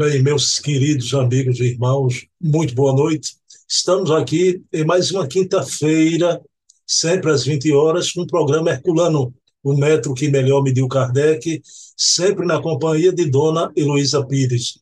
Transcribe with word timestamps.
Bem, 0.00 0.22
meus 0.22 0.60
queridos 0.60 1.12
amigos 1.12 1.58
e 1.58 1.72
irmãos, 1.72 2.24
muito 2.40 2.72
boa 2.72 2.94
noite. 2.94 3.34
Estamos 3.68 4.12
aqui 4.12 4.62
em 4.72 4.84
mais 4.84 5.10
uma 5.10 5.26
quinta-feira, 5.26 6.40
sempre 6.86 7.32
às 7.32 7.44
20 7.44 7.72
horas, 7.72 8.12
com 8.12 8.20
um 8.20 8.26
programa 8.26 8.70
Herculano, 8.70 9.34
o 9.60 9.76
metro 9.76 10.14
que 10.14 10.28
melhor 10.28 10.62
mediu 10.62 10.86
Kardec, 10.86 11.60
sempre 11.96 12.46
na 12.46 12.62
companhia 12.62 13.12
de 13.12 13.28
Dona 13.28 13.72
Heloísa 13.74 14.24
Pires. 14.24 14.78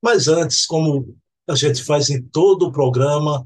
Mas 0.00 0.28
antes, 0.28 0.66
como 0.66 1.16
a 1.48 1.56
gente 1.56 1.82
faz 1.82 2.08
em 2.08 2.22
todo 2.22 2.68
o 2.68 2.72
programa, 2.72 3.44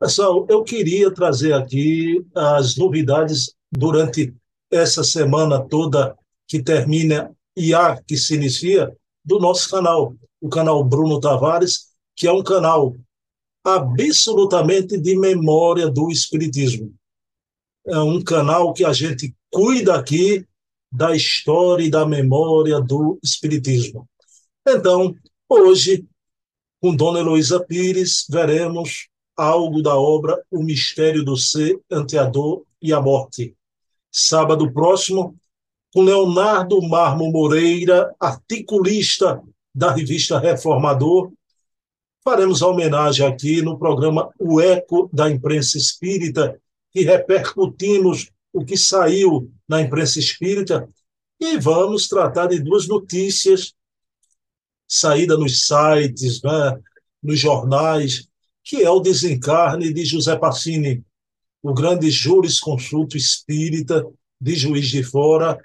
pessoal, 0.00 0.44
eu 0.50 0.64
queria 0.64 1.14
trazer 1.14 1.52
aqui 1.52 2.20
as 2.34 2.74
novidades 2.76 3.54
durante 3.70 4.34
essa 4.72 5.04
semana 5.04 5.60
toda 5.60 6.16
que 6.48 6.60
termina 6.60 7.30
e 7.56 7.72
a 7.72 7.96
que 8.02 8.16
se 8.16 8.34
inicia 8.34 8.92
do 9.24 9.38
nosso 9.38 9.70
canal 9.70 10.16
o 10.42 10.48
canal 10.48 10.82
Bruno 10.82 11.20
Tavares, 11.20 11.92
que 12.16 12.26
é 12.26 12.32
um 12.32 12.42
canal 12.42 12.96
absolutamente 13.64 14.98
de 14.98 15.16
memória 15.16 15.88
do 15.88 16.10
Espiritismo. 16.10 16.92
É 17.86 17.98
um 18.00 18.20
canal 18.20 18.72
que 18.72 18.84
a 18.84 18.92
gente 18.92 19.32
cuida 19.52 19.94
aqui 19.94 20.44
da 20.90 21.14
história 21.14 21.84
e 21.84 21.90
da 21.90 22.04
memória 22.04 22.80
do 22.80 23.20
Espiritismo. 23.22 24.08
Então, 24.66 25.14
hoje, 25.48 26.04
com 26.80 26.94
Dona 26.94 27.20
Heloísa 27.20 27.64
Pires, 27.64 28.26
veremos 28.28 29.08
algo 29.36 29.80
da 29.80 29.96
obra 29.96 30.42
O 30.50 30.60
Mistério 30.60 31.24
do 31.24 31.36
Ser 31.36 31.80
ante 31.88 32.18
a 32.18 32.24
Dor 32.24 32.64
e 32.80 32.92
a 32.92 33.00
Morte. 33.00 33.54
Sábado 34.10 34.72
próximo, 34.72 35.36
com 35.94 36.02
Leonardo 36.02 36.82
Marmo 36.82 37.30
Moreira, 37.30 38.12
articulista 38.18 39.40
da 39.74 39.92
revista 39.92 40.38
Reformador. 40.38 41.32
Faremos 42.24 42.62
homenagem 42.62 43.26
aqui 43.26 43.62
no 43.62 43.78
programa 43.78 44.30
O 44.38 44.60
Eco 44.60 45.10
da 45.12 45.30
Imprensa 45.30 45.76
Espírita, 45.76 46.60
que 46.90 47.02
repercutimos 47.02 48.30
o 48.52 48.64
que 48.64 48.76
saiu 48.76 49.50
na 49.68 49.80
imprensa 49.80 50.18
espírita 50.18 50.88
e 51.40 51.58
vamos 51.58 52.06
tratar 52.06 52.46
de 52.46 52.60
duas 52.60 52.86
notícias 52.86 53.74
saída 54.86 55.38
nos 55.38 55.66
sites, 55.66 56.42
né, 56.42 56.78
nos 57.22 57.38
jornais, 57.38 58.28
que 58.62 58.82
é 58.82 58.90
o 58.90 59.00
desencarne 59.00 59.92
de 59.92 60.04
José 60.04 60.36
Passini, 60.36 61.02
o 61.62 61.72
grande 61.72 62.10
jurisconsulto 62.10 63.16
espírita 63.16 64.06
de 64.38 64.54
Juiz 64.54 64.88
de 64.88 65.02
Fora, 65.02 65.58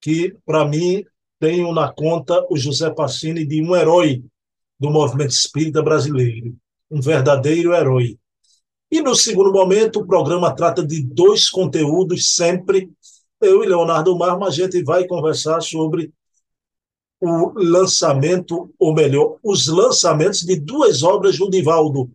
que, 0.00 0.34
para 0.46 0.64
mim, 0.64 1.04
tenho 1.40 1.72
na 1.72 1.90
conta 1.90 2.46
o 2.50 2.56
José 2.56 2.90
Passini 2.90 3.46
de 3.46 3.62
um 3.62 3.74
herói 3.74 4.22
do 4.78 4.90
movimento 4.90 5.30
espírita 5.30 5.82
brasileiro, 5.82 6.54
um 6.90 7.00
verdadeiro 7.00 7.74
herói. 7.74 8.18
E 8.90 9.00
no 9.00 9.14
segundo 9.14 9.50
momento, 9.50 10.00
o 10.00 10.06
programa 10.06 10.54
trata 10.54 10.86
de 10.86 11.02
dois 11.02 11.48
conteúdos 11.48 12.34
sempre. 12.34 12.90
Eu 13.40 13.64
e 13.64 13.66
Leonardo 13.66 14.16
Marmo, 14.16 14.44
a 14.44 14.50
gente 14.50 14.82
vai 14.84 15.06
conversar 15.06 15.60
sobre 15.62 16.12
o 17.20 17.52
lançamento, 17.56 18.72
ou 18.78 18.94
melhor, 18.94 19.38
os 19.42 19.66
lançamentos 19.66 20.40
de 20.40 20.58
duas 20.58 21.02
obras 21.02 21.38
do 21.38 21.48
Divaldo, 21.48 22.10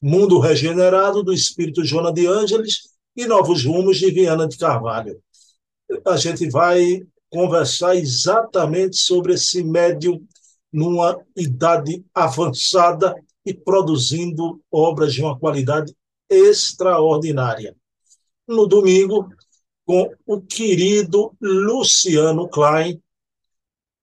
Mundo 0.00 0.38
Regenerado, 0.38 1.22
do 1.22 1.32
Espírito 1.32 1.84
Jona 1.84 2.12
de 2.12 2.26
Ângeles, 2.26 2.90
e 3.16 3.26
Novos 3.26 3.64
Rumos, 3.64 3.98
de 3.98 4.10
Viana 4.10 4.46
de 4.46 4.56
Carvalho. 4.56 5.20
A 6.06 6.16
gente 6.16 6.48
vai 6.48 7.02
conversar 7.30 7.96
exatamente 7.96 8.96
sobre 8.96 9.34
esse 9.34 9.62
médium 9.62 10.26
numa 10.72 11.18
idade 11.36 12.04
avançada 12.14 13.14
e 13.46 13.54
produzindo 13.54 14.60
obras 14.70 15.14
de 15.14 15.22
uma 15.22 15.38
qualidade 15.38 15.94
extraordinária. 16.28 17.74
No 18.46 18.66
domingo, 18.66 19.28
com 19.84 20.12
o 20.26 20.40
querido 20.40 21.32
Luciano 21.40 22.48
Klein, 22.48 23.00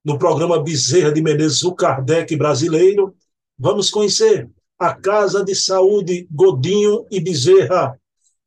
no 0.03 0.17
programa 0.17 0.61
Bezerra 0.63 1.11
de 1.11 1.21
Menezes, 1.21 1.63
o 1.63 1.75
Kardec 1.75 2.35
brasileiro, 2.35 3.15
vamos 3.57 3.89
conhecer 3.89 4.49
a 4.79 4.93
Casa 4.93 5.43
de 5.43 5.53
Saúde 5.53 6.27
Godinho 6.31 7.05
e 7.11 7.19
Bezerra, 7.19 7.99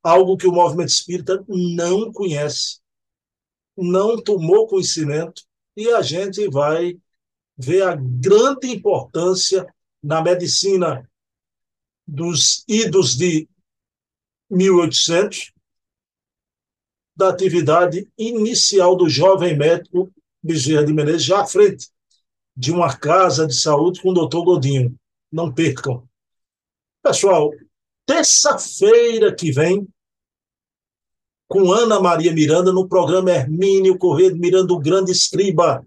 algo 0.02 0.36
que 0.36 0.46
o 0.46 0.52
movimento 0.52 0.88
espírita 0.88 1.44
não 1.48 2.12
conhece 2.12 2.80
não 3.82 4.20
tomou 4.20 4.66
conhecimento 4.66 5.42
e 5.76 5.88
a 5.90 6.02
gente 6.02 6.48
vai 6.48 6.98
ver 7.56 7.82
a 7.82 7.96
grande 7.96 8.68
importância 8.68 9.66
na 10.02 10.22
medicina 10.22 11.08
dos 12.06 12.64
idos 12.66 13.16
de 13.16 13.48
1800 14.50 15.52
da 17.14 17.28
atividade 17.28 18.08
inicial 18.16 18.96
do 18.96 19.08
jovem 19.08 19.56
médico 19.56 20.10
Bezerra 20.42 20.84
de 20.84 20.92
Menezes, 20.92 21.24
já 21.24 21.42
à 21.42 21.46
frente 21.46 21.88
de 22.56 22.72
uma 22.72 22.96
casa 22.96 23.46
de 23.46 23.54
saúde 23.54 24.00
com 24.00 24.10
o 24.10 24.14
doutor 24.14 24.42
Godinho. 24.42 24.98
Não 25.30 25.52
percam. 25.52 26.08
Pessoal, 27.02 27.50
terça-feira 28.06 29.34
que 29.34 29.52
vem, 29.52 29.86
com 31.50 31.72
Ana 31.72 31.98
Maria 31.98 32.32
Miranda 32.32 32.72
no 32.72 32.86
programa 32.86 33.32
Hermínio 33.32 33.98
Corrêa 33.98 34.32
de 34.32 34.38
Miranda, 34.38 34.72
o 34.72 34.78
grande 34.78 35.10
escriba, 35.10 35.84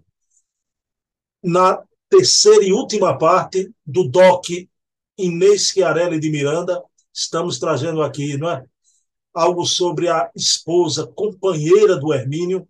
na 1.42 1.82
terceira 2.06 2.62
e 2.62 2.70
última 2.70 3.16
parte 3.16 3.72
do 3.84 4.06
DOC 4.06 4.68
Inês 5.16 5.68
Chiarelli 5.68 6.20
de 6.20 6.30
Miranda. 6.30 6.84
Estamos 7.10 7.58
trazendo 7.58 8.02
aqui, 8.02 8.36
não 8.36 8.50
é? 8.50 8.62
Algo 9.32 9.64
sobre 9.64 10.06
a 10.06 10.30
esposa, 10.36 11.06
companheira 11.06 11.96
do 11.96 12.12
Hermínio. 12.12 12.68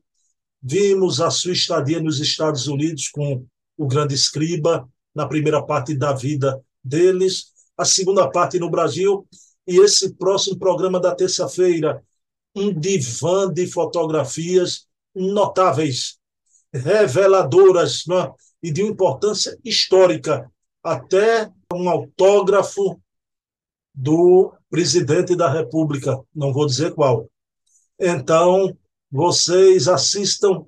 Vimos 0.63 1.21
a 1.21 1.33
sua 1.33 1.53
estadia 1.53 2.01
nos 2.01 2.21
Estados 2.21 2.69
Unidos 2.69 3.09
com 3.09 3.45
o 3.77 3.89
grande 3.89 4.15
escriba, 4.15 4.89
na 5.13 5.27
primeira 5.27 5.61
parte 5.61 5.97
da 5.97 6.13
vida 6.13 6.63
deles, 6.83 7.47
a 7.77 7.85
segunda 7.85 8.31
parte 8.31 8.57
no 8.61 8.71
Brasil, 8.71 9.27
e 9.67 9.81
esse 9.81 10.15
próximo 10.15 10.57
programa 10.57 11.01
da 11.01 11.13
terça-feira, 11.13 12.01
um 12.55 12.73
divã 12.73 13.53
de 13.53 13.67
fotografias 13.67 14.87
notáveis, 15.15 16.19
reveladoras 16.73 18.05
né? 18.07 18.33
e 18.63 18.71
de 18.71 18.83
importância 18.83 19.59
histórica, 19.65 20.51
até 20.83 21.51
um 21.73 21.89
autógrafo 21.89 23.01
do 23.95 24.53
presidente 24.71 25.37
da 25.37 25.51
República, 25.51 26.21
não 26.35 26.53
vou 26.53 26.67
dizer 26.67 26.95
qual. 26.95 27.29
Então, 27.99 28.77
vocês 29.11 29.87
assistam 29.87 30.67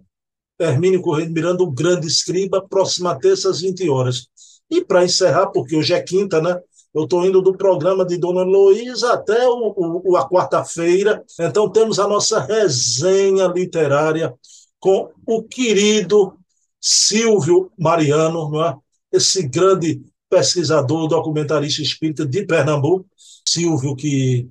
Hermínio 0.59 1.03
Correia 1.03 1.27
de 1.27 1.33
Miranda, 1.33 1.63
o 1.63 1.71
grande 1.71 2.07
escriba, 2.07 2.67
próxima 2.67 3.19
terça 3.19 3.51
às 3.51 3.61
20 3.61 3.89
horas. 3.91 4.29
E 4.71 4.85
para 4.85 5.05
encerrar, 5.05 5.49
porque 5.49 5.77
hoje 5.77 5.93
é 5.93 6.03
quinta, 6.03 6.41
né? 6.41 6.59
Eu 6.97 7.05
estou 7.05 7.27
indo 7.27 7.43
do 7.43 7.55
programa 7.55 8.07
de 8.07 8.17
Dona 8.17 8.43
Luísa 8.43 9.13
até 9.13 9.47
o, 9.47 10.03
o, 10.03 10.17
a 10.17 10.27
quarta-feira. 10.27 11.23
Então, 11.39 11.69
temos 11.69 11.99
a 11.99 12.09
nossa 12.09 12.41
resenha 12.41 13.47
literária 13.49 14.33
com 14.81 15.11
o 15.27 15.43
querido 15.43 16.33
Silvio 16.81 17.71
Mariano, 17.79 18.51
não 18.51 18.65
é? 18.65 18.75
esse 19.13 19.47
grande 19.47 20.01
pesquisador, 20.31 21.07
documentarista 21.07 21.83
espírita 21.83 22.25
de 22.25 22.47
Pernambuco. 22.47 23.07
Silvio, 23.47 23.95
que 23.95 24.49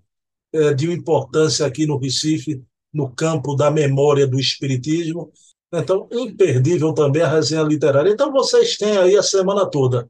é 0.54 0.72
de 0.72 0.92
importância 0.92 1.66
aqui 1.66 1.88
no 1.88 1.98
Recife, 1.98 2.62
no 2.94 3.10
campo 3.10 3.56
da 3.56 3.72
memória 3.72 4.28
do 4.28 4.40
espiritismo. 4.40 5.32
Então, 5.74 6.08
imperdível 6.12 6.94
também 6.94 7.24
a 7.24 7.28
resenha 7.28 7.64
literária. 7.64 8.12
Então, 8.12 8.32
vocês 8.32 8.78
têm 8.78 8.98
aí 8.98 9.18
a 9.18 9.24
semana 9.24 9.66
toda 9.66 10.08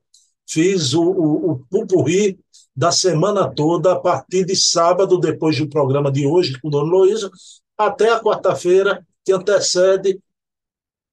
fiz 0.48 0.94
o, 0.94 1.04
o, 1.04 1.52
o 1.52 1.60
pupurri 1.70 2.40
da 2.76 2.92
semana 2.92 3.50
toda, 3.50 3.94
a 3.94 4.00
partir 4.00 4.46
de 4.46 4.56
sábado, 4.56 5.18
depois 5.18 5.58
do 5.58 5.70
programa 5.70 6.12
de 6.12 6.28
hoje 6.28 6.60
com 6.60 6.68
o 6.68 6.72
Dona 6.72 6.90
Luísa, 6.90 7.32
até 7.78 8.12
a 8.12 8.20
quarta-feira, 8.20 9.06
que 9.24 9.32
antecede 9.32 10.20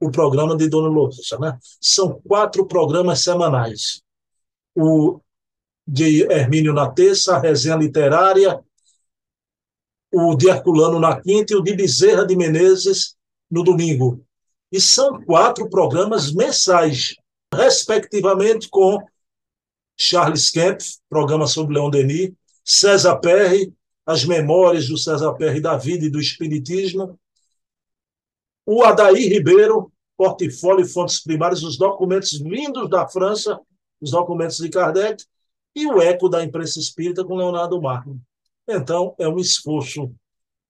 o 0.00 0.10
programa 0.10 0.56
de 0.56 0.68
Dona 0.68 0.88
Luísa. 0.88 1.38
Né? 1.38 1.56
São 1.80 2.20
quatro 2.26 2.66
programas 2.66 3.20
semanais. 3.20 4.02
O 4.74 5.20
de 5.86 6.22
Hermínio 6.24 6.72
na 6.72 6.90
terça, 6.90 7.36
a 7.36 7.38
resenha 7.38 7.76
literária, 7.76 8.60
o 10.12 10.34
de 10.34 10.48
Herculano 10.48 10.98
na 10.98 11.20
quinta 11.20 11.52
e 11.52 11.56
o 11.56 11.62
de 11.62 11.74
Bezerra 11.74 12.26
de 12.26 12.36
Menezes 12.36 13.16
no 13.50 13.62
domingo. 13.62 14.24
E 14.70 14.80
são 14.80 15.22
quatro 15.22 15.68
programas 15.68 16.32
mensais, 16.32 17.14
respectivamente 17.54 18.68
com 18.68 18.98
Charles 19.96 20.50
Kemp, 20.50 20.80
programa 21.08 21.46
sobre 21.46 21.74
Leon 21.74 21.90
Denis, 21.90 22.32
César 22.64 23.16
Perry, 23.16 23.72
as 24.04 24.24
memórias 24.24 24.88
do 24.88 24.96
César 24.96 25.32
Perry 25.34 25.60
da 25.60 25.76
vida 25.76 26.04
e 26.04 26.10
do 26.10 26.20
espiritismo, 26.20 27.18
o 28.66 28.82
Adair 28.84 29.28
Ribeiro, 29.28 29.92
portfólio 30.16 30.84
e 30.84 30.88
fontes 30.88 31.22
primárias, 31.22 31.62
os 31.62 31.76
documentos 31.76 32.32
vindos 32.38 32.88
da 32.88 33.08
França 33.08 33.60
os 34.02 34.10
documentos 34.10 34.56
de 34.56 34.68
Kardec 34.68 35.24
e 35.74 35.86
o 35.86 36.02
eco 36.02 36.28
da 36.28 36.42
imprensa 36.42 36.80
espírita 36.80 37.24
com 37.24 37.36
Leonardo 37.36 37.80
Marco. 37.80 38.20
Então, 38.68 39.14
é 39.18 39.28
um 39.28 39.38
esforço 39.38 40.12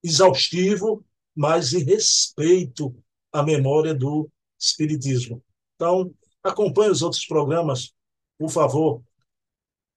exaustivo, 0.03 1.05
mas 1.35 1.73
em 1.73 1.83
respeito 1.83 2.95
à 3.33 3.43
memória 3.43 3.95
do 3.95 4.29
Espiritismo. 4.59 5.43
Então, 5.75 6.13
acompanhe 6.43 6.91
os 6.91 7.03
outros 7.03 7.25
programas, 7.27 7.93
por 8.39 8.51
favor. 8.51 9.03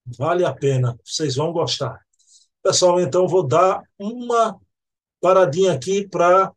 Vale 0.05 0.45
a 0.45 0.53
pena, 0.53 0.99
vocês 1.03 1.35
vão 1.35 1.51
gostar. 1.51 1.99
Pessoal, 2.61 2.99
então 2.99 3.27
vou 3.27 3.45
dar 3.45 3.81
uma 3.97 4.59
paradinha 5.19 5.73
aqui 5.73 6.07
para 6.07 6.51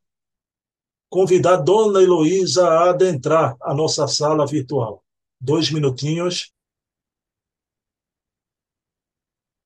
convidar 1.08 1.56
Dona 1.56 2.02
Heloísa 2.02 2.68
a 2.68 2.90
adentrar 2.90 3.56
a 3.62 3.74
nossa 3.74 4.06
sala 4.06 4.46
virtual. 4.46 5.02
Dois 5.40 5.70
minutinhos. 5.70 6.52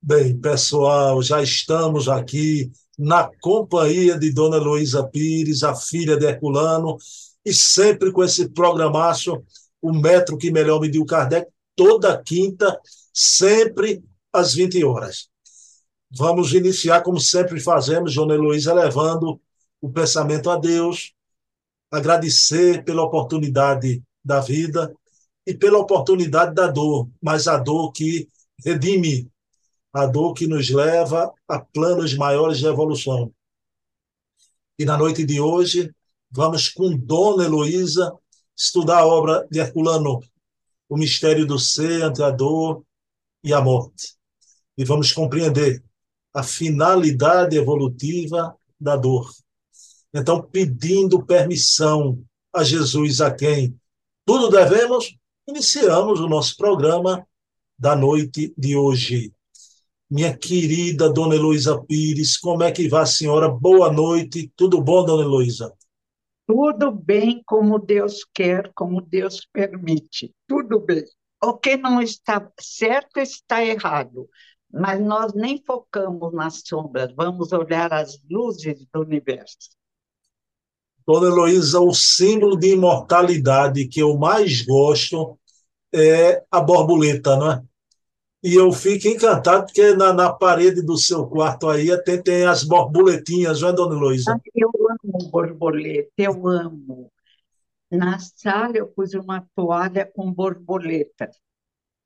Bem, 0.00 0.38
pessoal, 0.38 1.23
já 1.23 1.43
estamos 1.43 2.08
aqui 2.08 2.70
na 2.99 3.31
companhia 3.40 4.19
de 4.19 4.32
Dona 4.32 4.56
Heloísa 4.56 5.06
Pires, 5.08 5.62
a 5.62 5.75
filha 5.75 6.17
de 6.17 6.26
Herculano, 6.26 6.96
e 7.44 7.52
sempre 7.52 8.12
com 8.12 8.23
esse 8.23 8.49
programaço, 8.49 9.43
o 9.81 9.93
metro 9.93 10.37
que 10.37 10.50
melhor 10.50 10.81
mediu 10.81 11.05
Kardec, 11.05 11.50
toda 11.75 12.20
quinta, 12.23 12.81
sempre 13.12 14.03
às 14.32 14.55
20 14.55 14.85
horas. 14.85 15.29
Vamos 16.11 16.53
iniciar, 16.53 17.03
como 17.03 17.20
sempre 17.20 17.61
fazemos, 17.61 18.14
Dona 18.14 18.35
Heloísa, 18.35 18.75
levando 18.75 19.41
o 19.81 19.91
pensamento 19.91 20.50
a 20.50 20.56
Deus, 20.56 21.14
agradecer 21.91 22.85
pela 22.85 23.03
oportunidade 23.03 24.03
da 24.25 24.41
vida 24.41 24.94
e 25.47 25.55
pela 25.55 25.79
oportunidade 25.79 26.55
da 26.55 26.69
dor, 26.69 27.09
mas 27.20 27.49
a 27.49 27.59
dor 27.59 27.93
que 27.93 28.29
redime 28.64 29.31
a 29.93 30.06
dor 30.06 30.32
que 30.32 30.47
nos 30.47 30.70
leva 30.70 31.32
a 31.47 31.58
planos 31.58 32.15
maiores 32.15 32.58
de 32.58 32.67
evolução. 32.67 33.32
E 34.79 34.85
na 34.85 34.97
noite 34.97 35.25
de 35.25 35.38
hoje, 35.41 35.94
vamos 36.31 36.69
com 36.69 36.97
Dona 36.97 37.44
Heloísa 37.44 38.12
estudar 38.56 39.00
a 39.00 39.06
obra 39.06 39.47
de 39.50 39.58
Herculano, 39.61 40.20
O 40.88 40.97
Mistério 40.97 41.47
do 41.47 41.58
Ser 41.58 42.03
ante 42.03 42.23
a 42.23 42.31
Dor 42.31 42.85
e 43.43 43.53
a 43.53 43.61
Morte. 43.61 44.15
E 44.77 44.85
vamos 44.85 45.12
compreender 45.12 45.83
a 46.35 46.43
finalidade 46.43 47.56
evolutiva 47.56 48.56
da 48.81 48.97
dor. 48.97 49.31
Então, 50.15 50.43
pedindo 50.43 51.25
permissão 51.25 52.23
a 52.53 52.62
Jesus, 52.62 53.21
a 53.21 53.31
quem 53.35 53.79
tudo 54.25 54.50
devemos, 54.50 55.17
iniciamos 55.47 56.21
o 56.21 56.29
nosso 56.29 56.56
programa 56.56 57.27
da 57.79 57.97
noite 57.97 58.55
de 58.56 58.77
hoje 58.77 59.33
minha 60.12 60.37
querida 60.37 61.11
Dona 61.11 61.35
Heloísa 61.35 61.83
Pires. 61.83 62.37
Como 62.37 62.62
é 62.62 62.71
que 62.71 62.87
vai 62.87 63.06
senhora? 63.06 63.49
Boa 63.49 63.91
noite. 63.91 64.53
Tudo 64.55 64.79
bom, 64.83 65.03
Dona 65.06 65.23
Heloísa? 65.23 65.73
Tudo 66.47 66.93
bem 66.93 67.43
como 67.47 67.79
Deus 67.79 68.23
quer, 68.35 68.71
como 68.75 69.00
Deus 69.00 69.49
permite. 69.50 70.35
Tudo 70.47 70.81
bem. 70.81 71.03
O 71.44 71.55
que 71.55 71.77
não 71.77 72.00
está 72.00 72.50
certo 72.61 73.19
está 73.19 73.65
errado, 73.65 74.29
mas 74.73 75.00
nós 75.00 75.35
nem 75.35 75.61
focamos 75.67 76.33
nas 76.33 76.62
sombras, 76.65 77.12
vamos 77.17 77.53
olhar 77.53 77.93
as 77.93 78.19
luzes 78.31 78.87
do 78.93 79.00
universo. 79.00 79.71
Dona 81.06 81.27
Heloísa, 81.27 81.81
o 81.81 81.93
símbolo 81.93 82.56
de 82.56 82.75
imortalidade 82.75 83.89
que 83.89 84.00
eu 84.00 84.17
mais 84.17 84.62
gosto 84.62 85.37
é 85.93 86.44
a 86.49 86.61
borboleta, 86.61 87.37
não 87.37 87.53
é? 87.53 87.62
E 88.43 88.55
eu 88.55 88.73
fico 88.73 89.09
encantado 89.09 89.67
porque 89.67 89.94
na, 89.94 90.12
na 90.12 90.33
parede 90.33 90.83
do 90.83 90.97
seu 90.97 91.27
quarto 91.27 91.69
aí 91.69 91.97
tem, 92.03 92.23
tem 92.23 92.44
as 92.44 92.65
borboletinhas, 92.65 93.61
não 93.61 93.69
é, 93.69 93.73
dona 93.73 93.97
Heloísa? 93.97 94.41
Eu 94.55 94.71
amo 94.91 95.31
borboleta, 95.31 96.11
eu 96.19 96.47
amo. 96.47 97.11
Na 97.93 98.19
sala 98.19 98.73
eu 98.75 98.89
pus 98.89 99.12
uma 99.12 99.47
toalha 99.55 100.11
com 100.15 100.33
borboletas. 100.33 101.37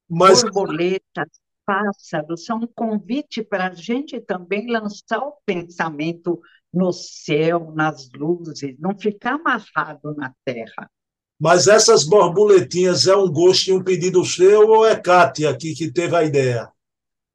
Mas... 0.08 0.42
Borboletas, 0.42 1.28
pássaros, 1.64 2.44
são 2.44 2.58
um 2.58 2.66
convite 2.66 3.42
para 3.42 3.68
a 3.68 3.74
gente 3.74 4.20
também 4.20 4.70
lançar 4.70 5.18
o 5.18 5.36
pensamento 5.44 6.40
no 6.72 6.92
céu, 6.92 7.72
nas 7.72 8.10
luzes, 8.12 8.76
não 8.78 8.98
ficar 8.98 9.34
amarrado 9.34 10.14
na 10.16 10.34
terra. 10.44 10.90
Mas 11.38 11.66
essas 11.66 12.04
borboletinhas 12.04 13.06
é 13.06 13.14
um 13.14 13.30
gosto 13.30 13.68
e 13.68 13.72
um 13.72 13.82
pedido 13.82 14.24
seu 14.24 14.68
ou 14.68 14.86
é 14.86 14.96
Kátia 14.96 15.50
aqui 15.50 15.74
que 15.74 15.92
teve 15.92 16.16
a 16.16 16.24
ideia? 16.24 16.70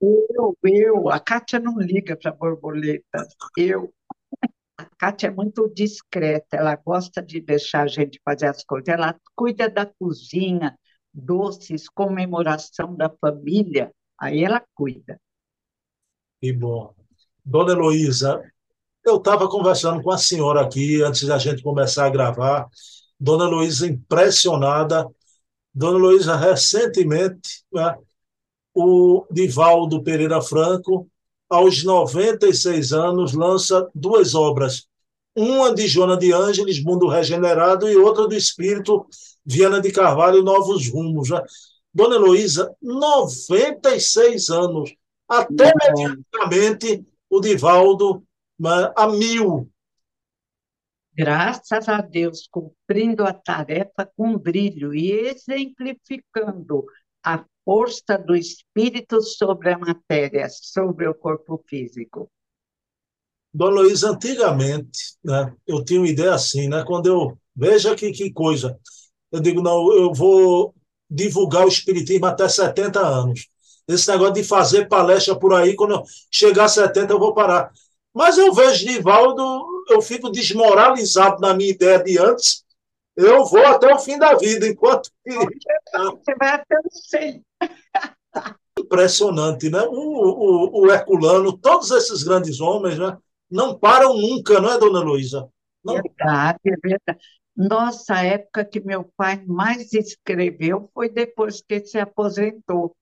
Eu, 0.02 0.58
eu. 0.64 1.10
A 1.10 1.20
Kátia 1.20 1.60
não 1.60 1.80
liga 1.80 2.18
para 2.18 2.32
borboletas. 2.32 3.28
Eu. 3.56 3.94
Kátia 5.02 5.30
é 5.30 5.32
muito 5.32 5.68
discreta, 5.74 6.58
ela 6.58 6.76
gosta 6.76 7.24
de 7.24 7.42
deixar 7.42 7.86
a 7.86 7.88
gente 7.88 8.22
fazer 8.24 8.46
as 8.46 8.64
coisas. 8.64 8.88
Ela 8.88 9.20
cuida 9.36 9.68
da 9.68 9.84
cozinha, 9.84 10.78
doces, 11.12 11.90
comemoração 11.90 12.96
da 12.96 13.10
família. 13.10 13.92
Aí 14.16 14.44
ela 14.44 14.64
cuida. 14.76 15.20
Que 16.40 16.54
bom. 16.54 16.94
Dona 17.44 17.72
Heloísa, 17.72 18.44
eu 19.04 19.18
estava 19.18 19.50
conversando 19.50 20.04
com 20.04 20.12
a 20.12 20.20
senhora 20.20 20.62
aqui 20.62 21.02
antes 21.02 21.26
da 21.26 21.40
gente 21.40 21.64
começar 21.64 22.06
a 22.06 22.12
gravar 22.12 22.70
Dona 23.20 23.46
Luísa 23.46 23.88
impressionada. 23.88 25.10
Dona 25.74 25.98
Luísa, 25.98 26.36
recentemente, 26.36 27.64
né, 27.74 27.98
o 28.72 29.26
Divaldo 29.32 30.04
Pereira 30.04 30.44
Franco, 30.44 31.10
aos 31.50 31.84
96 31.84 32.94
anos, 32.94 33.34
lança 33.34 33.90
duas 33.96 34.36
obras. 34.36 34.91
Uma 35.36 35.74
de 35.74 35.88
Joana 35.88 36.18
de 36.18 36.32
Ângeles, 36.34 36.84
Mundo 36.84 37.08
Regenerado, 37.08 37.90
e 37.90 37.96
outra 37.96 38.28
do 38.28 38.36
Espírito 38.36 39.06
Viana 39.46 39.80
de 39.80 39.92
Carvalho, 39.92 40.44
Novos 40.44 40.90
Rumos. 40.90 41.30
Né? 41.30 41.42
Dona 41.94 42.16
Heloísa, 42.16 42.76
96 42.82 44.50
anos. 44.50 44.94
Até 45.28 45.72
mediaticamente 45.76 47.06
o 47.30 47.40
Divaldo 47.40 48.24
né, 48.60 48.92
a 48.96 49.08
mil 49.08 49.72
graças 51.14 51.88
a 51.88 52.02
Deus, 52.02 52.48
cumprindo 52.50 53.24
a 53.24 53.34
tarefa 53.34 54.10
com 54.16 54.38
brilho 54.38 54.94
e 54.94 55.12
exemplificando 55.12 56.86
a 57.24 57.46
força 57.64 58.18
do 58.18 58.36
espírito 58.36 59.22
sobre 59.22 59.72
a 59.72 59.78
matéria, 59.78 60.48
sobre 60.50 61.08
o 61.08 61.14
corpo 61.14 61.64
físico. 61.68 62.28
Dona 63.54 63.82
Luiz, 63.82 64.04
antigamente, 64.04 65.16
né, 65.24 65.54
eu 65.68 65.84
tinha 65.84 66.00
uma 66.00 66.08
ideia 66.08 66.34
assim, 66.34 66.68
né, 66.70 66.84
quando 66.86 67.08
eu 67.08 67.38
veja 67.56 67.96
que, 67.96 68.12
que 68.12 68.32
coisa, 68.32 68.80
eu 69.32 69.40
digo, 69.40 69.62
não, 69.62 69.92
eu 69.94 70.14
vou 70.14 70.74
divulgar 71.10 71.66
o 71.66 71.70
espiritismo 71.70 72.26
até 72.26 72.48
70 72.48 73.00
anos. 73.00 73.48
Esse 73.88 74.10
negócio 74.10 74.36
de 74.36 74.44
fazer 74.44 74.88
palestra 74.88 75.38
por 75.38 75.54
aí, 75.54 75.76
quando 75.76 75.96
eu 75.96 76.04
chegar 76.32 76.66
a 76.66 76.70
70, 76.70 77.14
eu 77.14 77.20
vou 77.20 77.34
parar. 77.34 77.72
Mas 78.14 78.38
eu 78.38 78.54
vejo 78.54 78.86
Divaldo, 78.86 79.66
eu 79.90 80.02
fico 80.02 80.30
desmoralizado 80.30 81.40
na 81.42 81.54
minha 81.54 81.72
ideia 81.72 82.02
de 82.02 82.18
antes. 82.18 82.64
Eu 83.16 83.46
vou 83.46 83.66
até 83.66 83.94
o 83.94 84.00
fim 84.00 84.18
da 84.18 84.36
vida, 84.36 84.68
enquanto. 84.68 85.10
Você 85.26 86.36
vai 86.36 86.50
até 86.50 86.78
o 86.78 86.90
100. 86.92 87.46
Impressionante, 88.80 89.70
né? 89.70 89.82
O, 89.84 89.94
o, 89.94 90.82
o, 90.82 90.92
Herculano, 90.92 91.58
todos 91.58 91.92
esses 91.92 92.24
grandes 92.24 92.60
homens, 92.60 92.98
né? 92.98 93.18
Não 93.52 93.78
param 93.78 94.18
nunca, 94.18 94.60
não 94.60 94.72
é, 94.72 94.80
dona 94.80 95.02
Luísa? 95.02 95.50
Não... 95.84 95.96
Verdade, 95.96 96.60
é 96.66 96.76
verdade. 96.82 97.20
Nossa, 97.56 98.16
a 98.16 98.24
época 98.24 98.64
que 98.64 98.80
meu 98.80 99.04
pai 99.18 99.44
mais 99.46 99.92
escreveu 99.94 100.90
foi 100.94 101.10
depois 101.10 101.62
que 101.62 101.86
se 101.86 102.00
aposentou. 102.00 102.96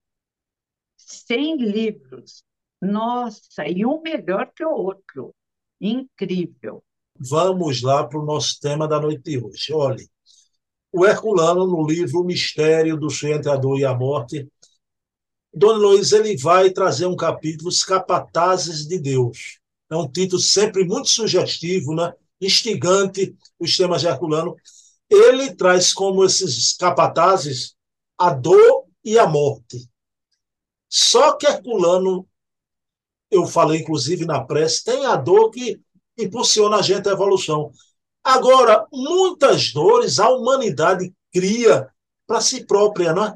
100 0.98 1.58
livros. 1.58 2.44
Nossa, 2.82 3.68
e 3.68 3.86
um 3.86 4.02
melhor 4.02 4.52
que 4.56 4.66
o 4.66 4.72
outro. 4.72 5.34
Incrível. 5.80 6.84
Vamos 7.16 7.82
lá 7.82 8.06
para 8.06 8.20
o 8.20 8.26
nosso 8.26 8.60
tema 8.60 8.88
da 8.88 9.00
noite 9.00 9.24
de 9.24 9.38
hoje. 9.38 9.74
Olhe, 9.74 10.10
o 10.92 11.06
Herculano, 11.06 11.68
no 11.68 11.86
livro 11.86 12.22
O 12.22 12.24
Mistério 12.24 12.98
do 12.98 13.10
Ser 13.10 13.36
entre 13.36 13.52
a 13.52 13.56
Dor 13.56 13.78
e 13.78 13.86
a 13.86 13.94
Morte, 13.94 14.50
Dona 15.54 15.78
Luiz 15.78 16.12
ele 16.12 16.38
vai 16.38 16.72
trazer 16.72 17.06
um 17.06 17.16
capítulo, 17.16 17.70
Os 17.70 17.84
Capatazes 17.84 18.88
de 18.88 19.00
Deus. 19.00 19.59
É 19.90 19.96
um 19.96 20.08
título 20.08 20.42
sempre 20.42 20.84
muito 20.86 21.10
sugestivo, 21.10 21.96
né? 21.96 22.14
instigante, 22.40 23.36
temas 23.76 24.02
de 24.02 24.08
Herculano. 24.08 24.56
Ele 25.10 25.56
traz 25.56 25.92
como 25.92 26.24
esses 26.24 26.74
capatazes 26.74 27.76
a 28.18 28.32
dor 28.32 28.86
e 29.04 29.18
a 29.18 29.28
morte. 29.28 29.90
Só 30.88 31.34
que 31.34 31.48
Herculano 31.48 32.28
eu 33.30 33.46
falei 33.46 33.82
inclusive 33.82 34.26
na 34.26 34.44
prece, 34.44 34.84
tem 34.84 35.06
a 35.06 35.16
dor 35.16 35.52
que 35.52 35.80
impulsiona 36.18 36.78
a 36.78 36.82
gente 36.82 37.08
à 37.08 37.12
evolução. 37.12 37.72
Agora, 38.24 38.86
muitas 38.92 39.72
dores 39.72 40.20
a 40.20 40.30
humanidade 40.30 41.14
cria 41.32 41.88
para 42.26 42.42
si 42.42 42.66
própria, 42.66 43.14
não 43.14 43.26
é? 43.26 43.34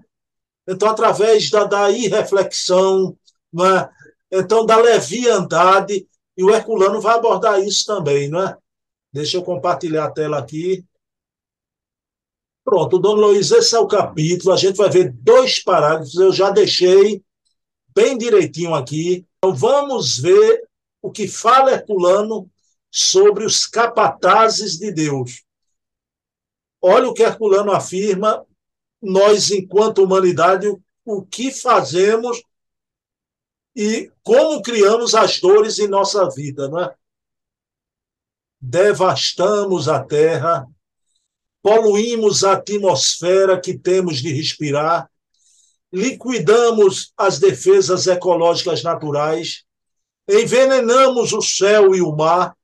Então, 0.68 0.90
através 0.90 1.50
da, 1.50 1.66
da 1.66 1.92
irreflexão, 1.92 3.18
né? 3.52 3.90
então 4.32 4.66
da 4.66 4.78
leviandade, 4.78 6.08
e 6.38 6.44
o 6.44 6.50
Herculano 6.50 7.00
vai 7.00 7.16
abordar 7.16 7.62
isso 7.62 7.86
também, 7.86 8.30
não 8.30 8.42
é? 8.42 8.58
Deixa 9.12 9.38
eu 9.38 9.44
compartilhar 9.44 10.06
a 10.06 10.12
tela 10.12 10.40
aqui. 10.40 10.84
Pronto, 12.66 12.98
Dona 12.98 13.28
Luiz, 13.28 13.52
esse 13.52 13.76
é 13.76 13.80
o 13.80 13.88
capítulo. 13.88 14.54
A 14.54 14.58
gente 14.58 14.76
vai 14.76 14.90
ver 14.90 15.12
dois 15.12 15.60
parágrafos. 15.60 16.16
Eu 16.16 16.32
já 16.32 16.50
deixei 16.50 17.24
bem 17.94 18.18
direitinho 18.18 18.74
aqui. 18.74 19.26
Então, 19.38 19.54
vamos 19.54 20.18
ver 20.18 20.68
o 21.02 21.12
que 21.12 21.28
fala 21.28 21.74
Herculano 21.74 22.50
sobre 22.90 23.46
os 23.46 23.66
capatazes 23.66 24.78
de 24.78 24.92
Deus. 24.92 25.44
Olha 26.82 27.08
o 27.08 27.14
que 27.14 27.24
Herculano 27.24 27.72
afirma, 27.72 28.46
nós, 29.02 29.52
enquanto 29.52 30.04
humanidade, 30.04 30.68
o 31.06 31.22
que 31.24 31.52
fazemos 31.52 32.42
e 33.76 34.12
como 34.22 34.62
criamos 34.62 35.16
as 35.16 35.40
dores 35.40 35.80
em 35.80 35.88
nossa 35.88 36.30
vida, 36.30 36.68
não 36.70 36.80
é? 36.80 36.96
Devastamos 38.62 39.90
a 39.90 40.04
terra, 40.04 40.68
poluímos 41.62 42.44
a 42.44 42.54
atmosfera 42.54 43.60
que 43.60 43.78
temos 43.78 44.22
de 44.22 44.32
respirar, 44.32 45.10
liquidamos 45.92 47.12
as 47.18 47.40
defesas 47.40 48.08
ecológicas 48.08 48.84
naturais, 48.84 49.64
envenenamos 50.30 51.34
o 51.34 51.42
céu 51.42 51.94
e 51.94 52.02
o 52.02 52.16
mar, 52.16 52.56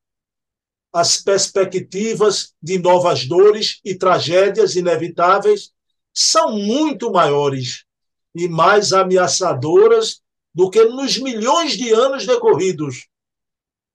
as 0.91 1.17
perspectivas 1.17 2.53
de 2.61 2.79
novas 2.79 3.27
dores 3.27 3.79
e 3.85 3.93
tragédias 3.95 4.75
inevitáveis 4.75 5.71
são 6.13 6.57
muito 6.57 7.11
maiores 7.11 7.85
e 8.33 8.47
mais 8.47 8.91
ameaçadoras 8.91 10.21
do 10.53 10.69
que 10.69 10.83
nos 10.85 11.17
milhões 11.17 11.73
de 11.73 11.91
anos 11.91 12.25
decorridos. 12.25 13.07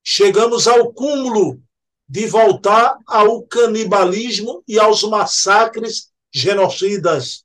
Chegamos 0.02 0.68
ao 0.68 0.92
cúmulo 0.92 1.61
de 2.08 2.26
voltar 2.26 2.99
ao 3.06 3.42
canibalismo 3.42 4.62
e 4.68 4.78
aos 4.78 5.02
massacres 5.02 6.11
genocidas. 6.32 7.44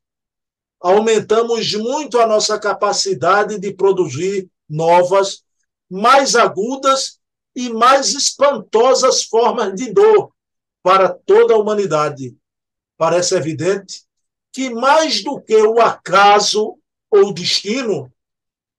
Aumentamos 0.80 1.74
muito 1.74 2.20
a 2.20 2.28
nossa 2.28 2.60
capacidade 2.60 3.60
de 3.60 3.74
produzir 3.74 4.50
novas, 4.70 5.44
mais 5.90 6.36
agudas 6.36 7.20
e 7.56 7.70
mais 7.70 8.14
espantosas 8.14 9.24
formas 9.24 9.74
de 9.76 9.92
dor 9.92 10.32
para 10.82 11.10
toda 11.10 11.54
a 11.54 11.58
humanidade. 11.58 12.38
Parece 12.98 13.36
evidente 13.36 14.04
que, 14.52 14.70
mais 14.70 15.24
do 15.24 15.42
que 15.42 15.56
o 15.56 15.80
acaso 15.80 16.78
ou 17.10 17.30
o 17.30 17.34
destino, 17.34 18.12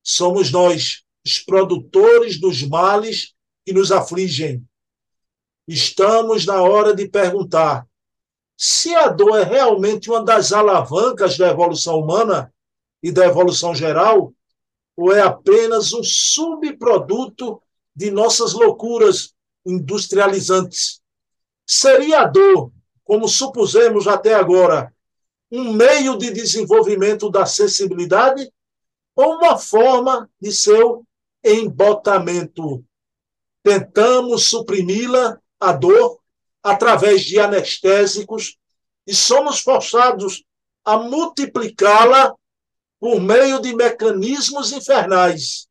somos 0.02 0.50
nós, 0.50 1.02
os 1.24 1.38
produtores 1.38 2.40
dos 2.40 2.62
males 2.62 3.34
que 3.64 3.72
nos 3.72 3.92
afligem 3.92 4.64
estamos 5.68 6.44
na 6.44 6.62
hora 6.62 6.94
de 6.94 7.06
perguntar 7.08 7.86
se 8.56 8.94
a 8.94 9.08
dor 9.08 9.38
é 9.38 9.44
realmente 9.44 10.10
uma 10.10 10.22
das 10.22 10.52
alavancas 10.52 11.38
da 11.38 11.48
evolução 11.48 11.98
humana 11.98 12.52
e 13.02 13.10
da 13.10 13.24
evolução 13.24 13.74
geral, 13.74 14.34
ou 14.94 15.14
é 15.14 15.22
apenas 15.22 15.94
um 15.94 16.02
subproduto 16.02 17.62
de 17.96 18.10
nossas 18.10 18.52
loucuras 18.52 19.32
industrializantes. 19.64 21.00
Seria 21.66 22.20
a 22.20 22.26
dor, 22.26 22.70
como 23.02 23.26
supusemos 23.28 24.06
até 24.06 24.34
agora, 24.34 24.94
um 25.50 25.72
meio 25.72 26.18
de 26.18 26.30
desenvolvimento 26.30 27.30
da 27.30 27.46
sensibilidade 27.46 28.52
ou 29.20 29.36
uma 29.36 29.58
forma 29.58 30.30
de 30.40 30.52
seu 30.52 31.04
embotamento? 31.44 32.84
Tentamos 33.62 34.48
suprimi-la 34.48 35.38
a 35.58 35.72
dor 35.72 36.20
através 36.62 37.22
de 37.24 37.38
anestésicos 37.38 38.56
e 39.06 39.14
somos 39.14 39.60
forçados 39.60 40.44
a 40.84 40.96
multiplicá-la 40.96 42.34
por 42.98 43.20
meio 43.20 43.60
de 43.60 43.74
mecanismos 43.74 44.72
infernais. 44.72 45.68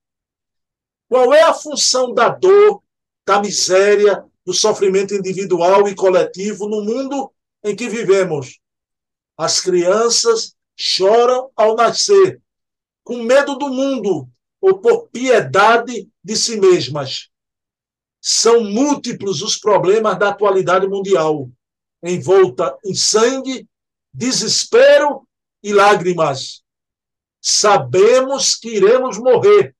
Qual 1.08 1.34
é 1.34 1.42
a 1.42 1.54
função 1.54 2.14
da 2.14 2.30
dor, 2.30 2.84
da 3.26 3.40
miséria, 3.40 4.24
do 4.46 4.54
sofrimento 4.54 5.14
individual 5.14 5.88
e 5.88 5.96
coletivo 5.96 6.68
no 6.68 6.84
mundo 6.84 7.32
em 7.64 7.76
que 7.76 7.90
vivemos? 7.90 8.60
As 9.38 9.60
crianças 9.60 10.56
choram 10.76 11.50
ao 11.56 11.76
nascer, 11.76 12.42
com 13.10 13.24
medo 13.24 13.56
do 13.56 13.70
mundo 13.70 14.30
ou 14.62 14.78
por 14.78 15.08
piedade 15.08 16.08
de 16.24 16.36
si 16.36 16.60
mesmas. 16.60 17.32
São 18.22 18.64
múltiplos 18.64 19.42
os 19.42 19.58
problemas 19.58 20.20
da 20.20 20.30
atualidade 20.30 20.88
mundial, 20.88 21.50
envolta 22.04 22.78
em 22.86 22.94
sangue, 22.94 23.68
desespero 24.14 25.28
e 25.64 25.74
lágrimas. 25.74 26.62
Sabemos 27.42 28.54
que 28.56 28.76
iremos 28.76 29.18
morrer, 29.18 29.76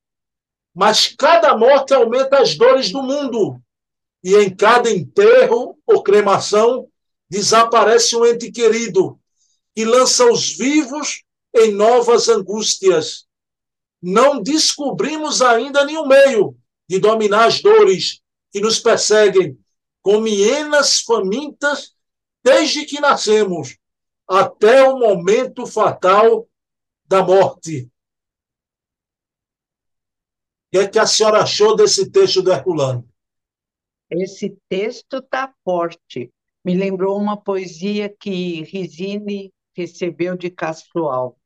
mas 0.74 1.14
cada 1.16 1.56
morte 1.56 1.94
aumenta 1.94 2.42
as 2.42 2.58
dores 2.58 2.92
do 2.92 3.04
mundo, 3.04 3.62
e 4.24 4.36
em 4.38 4.50
cada 4.50 4.90
enterro 4.90 5.78
ou 5.86 6.02
cremação 6.02 6.88
desaparece 7.30 8.16
um 8.16 8.26
ente 8.26 8.52
querido, 8.52 9.20
que 9.76 9.86
lança 9.86 10.26
os 10.26 10.58
vivos 10.58 11.22
em 11.54 11.72
novas 11.72 12.28
angústias. 12.30 13.28
Não 14.02 14.42
descobrimos 14.42 15.42
ainda 15.42 15.84
nenhum 15.86 16.08
meio 16.08 16.58
de 16.88 17.00
dominar 17.00 17.46
as 17.46 17.62
dores 17.62 18.22
que 18.52 18.62
nos 18.62 18.80
perseguem 18.80 19.60
como 20.02 20.28
hienas 20.28 21.02
famintas 21.02 21.96
desde 22.44 22.86
que 22.86 23.00
nascemos 23.00 23.78
até 24.28 24.84
o 24.88 24.98
momento 24.98 25.66
fatal 25.66 26.48
da 27.06 27.24
morte. 27.24 27.90
O 30.68 30.72
que 30.72 30.78
é 30.78 30.88
que 30.88 31.00
a 31.00 31.08
senhora 31.08 31.42
achou 31.42 31.76
desse 31.76 32.12
texto 32.12 32.42
do 32.42 32.52
Herculano? 32.52 33.08
Esse 34.10 34.56
texto 34.70 35.18
está 35.18 35.54
forte. 35.64 36.32
Me 36.64 36.76
lembrou 36.76 37.18
uma 37.18 37.42
poesia 37.42 38.10
que 38.10 38.64
Risine 38.64 39.52
recebeu 39.76 40.38
de 40.38 40.50
Castro 40.50 41.08
Alves. 41.08 41.39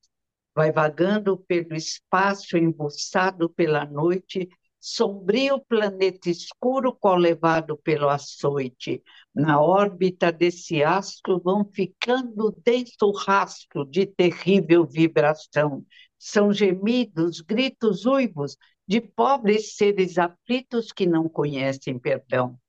Vai 0.55 0.71
vagando 0.71 1.37
pelo 1.37 1.75
espaço, 1.75 2.57
embuçado 2.57 3.49
pela 3.49 3.85
noite, 3.85 4.47
sombrio 4.79 5.59
planeta 5.59 6.29
escuro 6.29 6.93
qual 6.93 7.15
levado 7.15 7.77
pelo 7.77 8.09
açoite. 8.09 9.01
Na 9.33 9.61
órbita 9.61 10.31
desse 10.31 10.83
astro 10.83 11.39
vão 11.39 11.63
ficando 11.65 12.55
denso 12.65 13.11
rastro 13.11 13.85
de 13.85 14.05
terrível 14.05 14.85
vibração. 14.85 15.85
São 16.19 16.53
gemidos, 16.53 17.41
gritos 17.41 18.05
uivos 18.05 18.57
de 18.87 19.01
pobres 19.01 19.75
seres 19.75 20.17
aflitos 20.17 20.91
que 20.91 21.05
não 21.07 21.27
conhecem 21.29 21.97
perdão. 21.97 22.59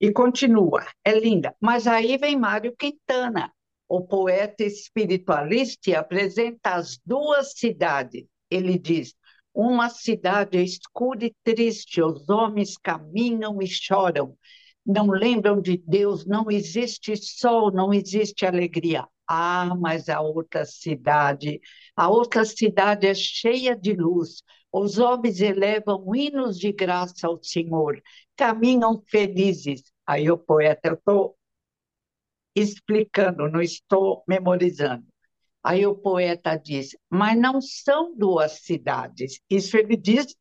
E 0.00 0.12
continua, 0.12 0.86
é 1.04 1.18
linda. 1.18 1.54
Mas 1.60 1.86
aí 1.86 2.16
vem 2.18 2.36
Mário 2.38 2.74
Quintana, 2.76 3.52
o 3.88 4.02
poeta 4.02 4.64
espiritualista, 4.64 5.98
apresenta 5.98 6.74
as 6.74 6.98
duas 7.04 7.52
cidades. 7.52 8.24
Ele 8.50 8.78
diz: 8.78 9.14
uma 9.54 9.88
cidade 9.88 10.62
escura 10.62 11.24
e 11.24 11.34
triste, 11.42 12.02
os 12.02 12.28
homens 12.28 12.76
caminham 12.76 13.60
e 13.62 13.66
choram, 13.66 14.36
não 14.84 15.06
lembram 15.10 15.60
de 15.60 15.76
Deus, 15.78 16.26
não 16.26 16.50
existe 16.50 17.16
sol, 17.16 17.72
não 17.72 17.92
existe 17.92 18.46
alegria. 18.46 19.06
Ah, 19.26 19.74
mas 19.76 20.08
a 20.08 20.20
outra 20.20 20.64
cidade, 20.64 21.60
a 21.96 22.08
outra 22.08 22.44
cidade 22.44 23.06
é 23.06 23.14
cheia 23.14 23.74
de 23.74 23.92
luz. 23.94 24.42
Os 24.70 24.98
homens 24.98 25.40
elevam 25.40 26.14
hinos 26.14 26.58
de 26.58 26.70
graça 26.70 27.26
ao 27.26 27.42
Senhor, 27.42 28.00
caminham 28.36 29.02
felizes. 29.08 29.82
Aí 30.06 30.30
o 30.30 30.38
poeta, 30.38 30.88
eu 30.88 30.94
estou 30.94 31.35
explicando, 32.56 33.48
não 33.48 33.60
estou 33.60 34.24
memorizando. 34.26 35.04
Aí 35.62 35.86
o 35.86 35.94
poeta 35.94 36.56
diz, 36.56 36.96
mas 37.10 37.38
não 37.38 37.60
são 37.60 38.16
duas 38.16 38.60
cidades. 38.64 39.40
Isso 39.50 39.76
ele 39.76 39.96
diz 39.96 40.34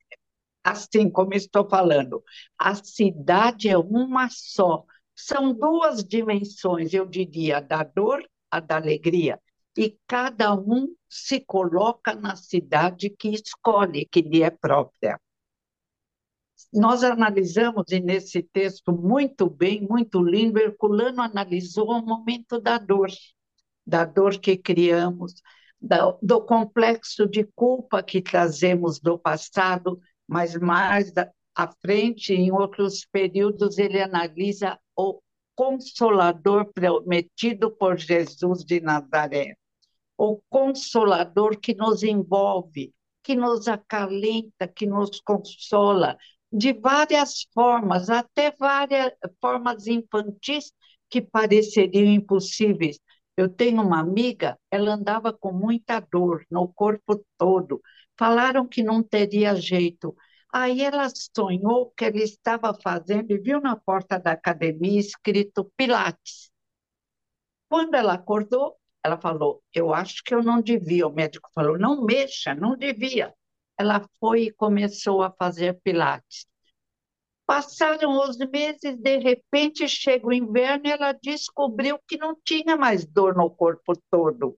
assim 0.63 1.09
como 1.09 1.33
estou 1.33 1.67
falando. 1.69 2.23
A 2.57 2.73
cidade 2.75 3.69
é 3.69 3.77
uma 3.77 4.29
só. 4.29 4.85
São 5.15 5.53
duas 5.53 6.03
dimensões, 6.03 6.93
eu 6.93 7.05
diria, 7.05 7.59
da 7.61 7.83
dor, 7.83 8.23
a 8.49 8.59
da 8.59 8.77
alegria. 8.77 9.39
E 9.77 9.97
cada 10.07 10.53
um 10.55 10.87
se 11.09 11.39
coloca 11.39 12.15
na 12.15 12.35
cidade 12.35 13.09
que 13.09 13.29
escolhe, 13.29 14.05
que 14.05 14.21
lhe 14.21 14.41
é 14.41 14.49
própria. 14.49 15.19
Nós 16.73 17.03
analisamos, 17.03 17.85
e 17.91 17.99
nesse 17.99 18.43
texto 18.43 18.91
muito 18.91 19.49
bem, 19.49 19.81
muito 19.81 20.21
lindo, 20.21 20.59
Herculano 20.59 21.21
analisou 21.21 21.89
o 21.89 22.05
momento 22.05 22.59
da 22.59 22.77
dor 22.77 23.09
da 23.85 24.03
dor 24.03 24.39
que 24.39 24.57
criamos, 24.57 25.35
do, 25.79 26.17
do 26.21 26.41
complexo 26.41 27.27
de 27.27 27.43
culpa 27.55 28.01
que 28.01 28.21
trazemos 28.21 28.99
do 28.99 29.19
passado, 29.19 29.99
mas 30.27 30.55
mais 30.55 31.11
da, 31.11 31.31
à 31.53 31.71
frente, 31.81 32.33
em 32.33 32.51
outros 32.51 33.05
períodos, 33.05 33.77
ele 33.77 34.01
analisa 34.01 34.79
o 34.95 35.21
consolador 35.55 36.71
prometido 36.73 37.71
por 37.71 37.97
Jesus 37.97 38.65
de 38.65 38.81
Nazaré, 38.81 39.55
o 40.17 40.41
consolador 40.49 41.59
que 41.59 41.75
nos 41.75 42.03
envolve, 42.03 42.93
que 43.23 43.35
nos 43.35 43.67
acalenta, 43.67 44.67
que 44.67 44.85
nos 44.85 45.21
consola, 45.21 46.17
de 46.55 46.73
várias 46.73 47.45
formas, 47.53 48.09
até 48.09 48.51
várias 48.57 49.11
formas 49.41 49.87
infantis 49.87 50.71
que 51.09 51.21
pareceriam 51.21 52.05
impossíveis. 52.13 52.97
Eu 53.35 53.49
tenho 53.49 53.81
uma 53.81 53.99
amiga, 53.99 54.57
ela 54.71 54.93
andava 54.93 55.33
com 55.33 55.51
muita 55.51 55.99
dor 55.99 56.45
no 56.49 56.69
corpo 56.69 57.23
todo. 57.37 57.81
Falaram 58.17 58.65
que 58.67 58.81
não 58.81 59.03
teria 59.03 59.55
jeito. 59.55 60.15
Aí 60.53 60.81
ela 60.81 61.09
sonhou 61.35 61.91
que 61.97 62.05
ele 62.05 62.23
estava 62.23 62.73
fazendo 62.81 63.31
e 63.31 63.37
viu 63.37 63.59
na 63.59 63.75
porta 63.75 64.17
da 64.17 64.31
academia 64.31 64.99
escrito 64.99 65.69
Pilates. 65.75 66.49
Quando 67.69 67.95
ela 67.95 68.13
acordou, 68.13 68.77
ela 69.03 69.17
falou: 69.19 69.61
Eu 69.73 69.93
acho 69.93 70.23
que 70.23 70.33
eu 70.33 70.41
não 70.41 70.61
devia. 70.61 71.05
O 71.07 71.13
médico 71.13 71.49
falou: 71.53 71.77
Não 71.77 72.05
mexa, 72.05 72.55
não 72.55 72.77
devia. 72.77 73.33
Ela 73.77 74.07
foi 74.19 74.43
e 74.43 74.51
começou 74.51 75.21
a 75.21 75.31
fazer 75.31 75.79
Pilates. 75.83 76.45
Passaram 77.45 78.17
os 78.27 78.37
meses, 78.37 78.97
de 78.97 79.17
repente 79.19 79.87
chega 79.87 80.25
o 80.25 80.33
inverno 80.33 80.87
e 80.87 80.91
ela 80.91 81.11
descobriu 81.11 81.99
que 82.07 82.17
não 82.17 82.35
tinha 82.43 82.75
mais 82.75 83.05
dor 83.05 83.35
no 83.35 83.49
corpo 83.49 83.93
todo, 84.09 84.57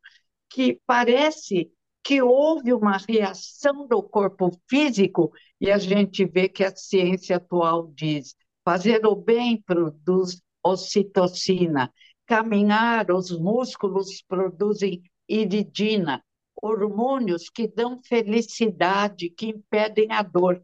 que 0.50 0.81
parece 0.86 1.69
que 2.01 2.21
houve 2.21 2.71
uma 2.71 2.97
reação 2.97 3.86
do 3.88 4.01
corpo 4.01 4.51
físico 4.69 5.33
e 5.59 5.69
a 5.69 5.77
gente 5.77 6.24
vê 6.24 6.47
que 6.47 6.63
a 6.63 6.74
ciência 6.74 7.36
atual 7.36 7.91
diz 7.93 8.33
fazer 8.63 9.05
o 9.05 9.15
bem 9.15 9.62
produz 9.62 10.41
ocitocina, 10.63 11.91
caminhar, 12.25 13.12
os 13.12 13.31
músculos 13.38 14.21
produzem 14.21 15.01
iridina, 15.27 16.24
hormônios 16.61 17.49
que 17.49 17.67
dão 17.67 18.01
felicidade, 18.03 19.29
que 19.29 19.47
impedem 19.47 20.11
a 20.11 20.21
dor. 20.21 20.61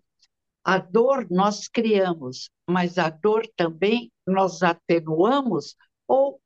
A 0.63 0.77
dor 0.77 1.27
nós 1.29 1.67
criamos, 1.67 2.49
mas 2.69 2.97
a 2.97 3.09
dor 3.09 3.45
também 3.55 4.11
nós 4.25 4.63
atenuamos 4.63 5.75
ou 6.07 6.39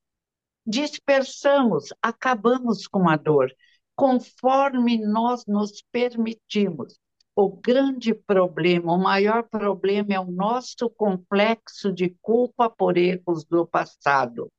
dispersamos, 0.65 1.93
acabamos 2.01 2.87
com 2.87 3.07
a 3.07 3.15
dor, 3.15 3.49
conforme 3.95 4.97
nós 4.97 5.45
nos 5.45 5.83
permitimos. 5.91 6.99
O 7.35 7.49
grande 7.49 8.13
problema, 8.15 8.93
o 8.93 8.97
maior 8.97 9.43
problema 9.43 10.13
é 10.13 10.19
o 10.19 10.31
nosso 10.31 10.89
complexo 10.89 11.93
de 11.93 12.09
culpa 12.21 12.69
por 12.69 12.97
erros 12.97 13.45
do 13.45 13.65
passado. 13.65 14.49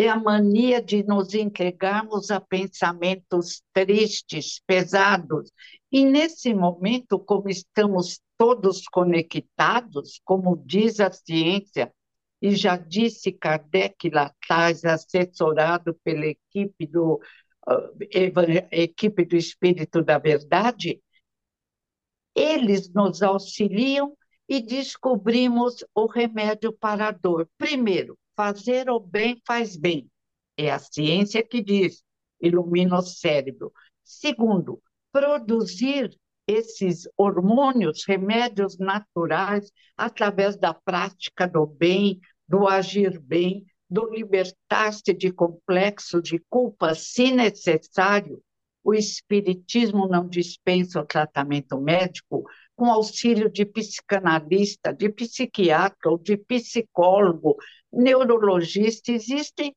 É 0.00 0.08
a 0.08 0.16
mania 0.16 0.80
de 0.80 1.02
nos 1.02 1.34
entregarmos 1.34 2.30
a 2.30 2.40
pensamentos 2.40 3.64
tristes, 3.72 4.62
pesados. 4.64 5.50
E 5.90 6.04
nesse 6.04 6.54
momento, 6.54 7.18
como 7.18 7.48
estamos 7.48 8.20
todos 8.36 8.84
conectados, 8.84 10.20
como 10.24 10.56
diz 10.56 11.00
a 11.00 11.10
ciência, 11.10 11.92
e 12.40 12.54
já 12.54 12.76
disse 12.76 13.32
Kardec 13.32 14.08
lá 14.10 14.26
atrás, 14.26 14.84
assessorado 14.84 15.92
pela 16.04 16.26
equipe 16.26 16.86
do, 16.86 17.20
uh, 17.68 18.68
equipe 18.70 19.24
do 19.24 19.34
Espírito 19.34 20.04
da 20.04 20.16
Verdade, 20.16 21.02
eles 22.36 22.88
nos 22.92 23.20
auxiliam 23.20 24.16
e 24.48 24.62
descobrimos 24.62 25.84
o 25.92 26.06
remédio 26.06 26.72
para 26.72 27.08
a 27.08 27.10
dor. 27.10 27.50
Primeiro, 27.58 28.16
fazer 28.38 28.88
o 28.88 29.00
bem 29.00 29.42
faz 29.44 29.76
bem. 29.76 30.08
É 30.56 30.70
a 30.70 30.78
ciência 30.78 31.42
que 31.42 31.60
diz, 31.60 32.04
ilumina 32.40 32.98
o 32.98 33.02
cérebro. 33.02 33.72
Segundo, 34.04 34.80
produzir 35.10 36.16
esses 36.46 37.08
hormônios, 37.16 38.04
remédios 38.06 38.78
naturais, 38.78 39.72
através 39.96 40.56
da 40.56 40.72
prática 40.72 41.48
do 41.48 41.66
bem, 41.66 42.20
do 42.46 42.68
agir 42.68 43.18
bem, 43.18 43.66
do 43.90 44.08
libertar-se 44.08 45.12
de 45.12 45.32
complexo 45.32 46.22
de 46.22 46.38
culpa, 46.48 46.94
se 46.94 47.32
necessário. 47.32 48.40
O 48.84 48.94
Espiritismo 48.94 50.06
não 50.06 50.28
dispensa 50.28 51.00
o 51.00 51.04
tratamento 51.04 51.78
médico 51.78 52.44
com 52.76 52.86
auxílio 52.86 53.50
de 53.50 53.66
psicanalista, 53.66 54.94
de 54.94 55.08
psiquiatra 55.08 56.10
ou 56.10 56.16
de 56.16 56.36
psicólogo, 56.36 57.56
neurologista. 57.92 59.12
Existem 59.12 59.74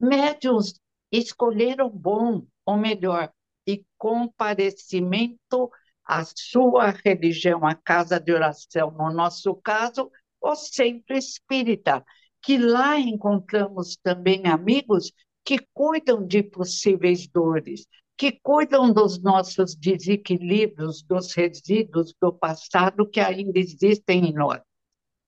médiums 0.00 0.74
escolheram 1.10 1.90
bom, 1.90 2.46
ou 2.64 2.76
melhor, 2.76 3.32
e 3.66 3.84
comparecimento 3.98 5.70
à 6.04 6.24
sua 6.24 6.90
religião, 6.90 7.66
à 7.66 7.74
casa 7.74 8.18
de 8.18 8.32
oração, 8.32 8.90
no 8.90 9.12
nosso 9.12 9.54
caso, 9.56 10.10
o 10.40 10.54
Centro 10.54 11.16
Espírita, 11.16 12.04
que 12.42 12.56
lá 12.56 12.98
encontramos 12.98 13.96
também 13.96 14.46
amigos 14.46 15.12
que 15.44 15.58
cuidam 15.74 16.26
de 16.26 16.42
possíveis 16.42 17.26
dores, 17.28 17.86
que 18.16 18.32
cuidam 18.42 18.92
dos 18.92 19.20
nossos 19.20 19.74
desequilíbrios, 19.74 21.02
dos 21.02 21.32
resíduos 21.34 22.14
do 22.20 22.32
passado 22.32 23.08
que 23.08 23.20
ainda 23.20 23.58
existem 23.58 24.26
em 24.26 24.32
nós. 24.32 24.60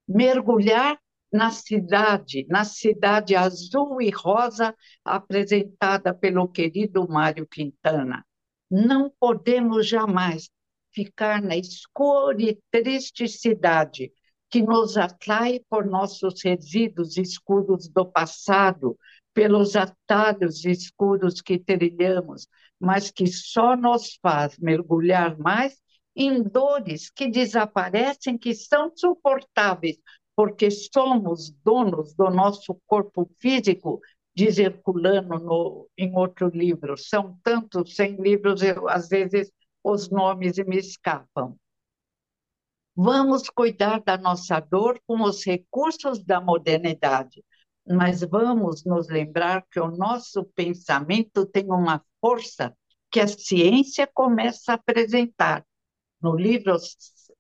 Mergulhar 0.09 0.99
na 1.33 1.51
cidade, 1.51 2.47
na 2.49 2.65
cidade 2.65 3.35
azul 3.35 4.03
e 4.03 4.11
rosa 4.11 4.75
apresentada 5.05 6.13
pelo 6.13 6.47
querido 6.47 7.09
Mário 7.09 7.47
Quintana. 7.47 8.25
Não 8.71 9.11
podemos 9.19 9.89
jamais 9.89 10.51
ficar 10.93 11.41
na 11.41 11.57
escura 11.57 12.43
e 12.43 12.59
triste 12.71 13.27
cidade 13.27 14.13
que 14.51 14.61
nos 14.61 14.99
atrai 14.99 15.61
por 15.71 15.87
nossos 15.87 16.43
resíduos 16.43 17.17
escuros 17.17 17.89
do 17.89 18.05
passado, 18.05 18.99
pelos 19.33 19.75
atalhos 19.75 20.67
escuros 20.67 21.41
que 21.41 21.59
trilhamos, 21.59 22.47
mas 22.79 23.11
que 23.11 23.27
só 23.27 23.75
nos 23.75 24.19
faz 24.21 24.59
mergulhar 24.59 25.39
mais 25.39 25.81
em 26.15 26.43
dores 26.43 27.11
que 27.11 27.29
desaparecem, 27.29 28.37
que 28.37 28.55
são 28.55 28.93
suportáveis, 28.95 29.97
porque 30.35 30.71
somos 30.71 31.51
donos 31.65 32.15
do 32.15 32.31
nosso 32.31 32.75
corpo 32.87 33.31
físico, 33.39 34.01
diz 34.35 34.59
Herculano 34.59 35.39
no, 35.39 35.89
em 35.97 36.17
outro 36.17 36.49
livro. 36.49 36.97
São 36.97 37.39
tantos, 37.43 37.95
sem 37.95 38.17
livros, 38.17 38.63
eu, 38.63 38.89
às 38.89 39.09
vezes 39.09 39.53
os 39.85 40.11
nomes 40.11 40.57
me 40.59 40.79
escapam. 40.79 41.57
Vamos 42.95 43.49
cuidar 43.49 44.03
da 44.03 44.19
nossa 44.19 44.61
dor 44.61 45.01
com 45.07 45.23
os 45.23 45.45
recursos 45.45 46.23
da 46.23 46.41
modernidade, 46.41 47.43
mas 47.87 48.21
vamos 48.23 48.85
nos 48.85 49.09
lembrar 49.09 49.65
que 49.71 49.81
o 49.81 49.91
nosso 49.91 50.45
pensamento 50.55 51.47
tem 51.47 51.65
uma 51.71 52.05
força 52.21 52.77
que 53.11 53.19
a 53.19 53.27
ciência 53.27 54.07
começa 54.07 54.73
a 54.73 54.75
apresentar. 54.75 55.65
No 56.23 56.37
livro 56.37 56.77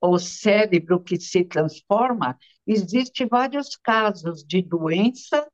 O 0.01 0.18
Cérebro 0.18 1.01
que 1.01 1.21
se 1.21 1.45
Transforma, 1.45 2.38
Existem 2.66 3.27
vários 3.27 3.77
casos 3.77 4.45
de 4.45 4.62
doença 4.62 5.49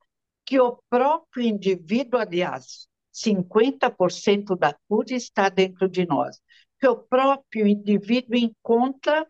que 0.45 0.61
o 0.61 0.79
próprio 0.91 1.47
indivíduo, 1.47 2.21
aliás, 2.21 2.87
50% 3.11 4.55
da 4.55 4.77
cura 4.87 5.15
está 5.15 5.49
dentro 5.49 5.89
de 5.89 6.07
nós, 6.07 6.39
que 6.79 6.87
o 6.87 6.97
próprio 6.97 7.67
indivíduo 7.67 8.37
encontra 8.37 9.27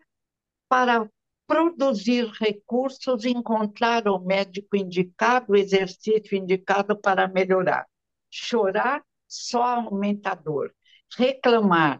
para 0.67 1.09
produzir 1.47 2.29
recursos, 2.39 3.25
encontrar 3.25 4.07
o 4.07 4.19
médico 4.19 4.75
indicado, 4.75 5.53
o 5.53 5.55
exercício 5.55 6.37
indicado 6.37 6.95
para 6.99 7.27
melhorar. 7.27 7.87
Chorar 8.29 9.03
só 9.27 9.63
aumenta 9.63 10.31
a 10.31 10.35
dor. 10.35 10.73
Reclamar 11.17 11.99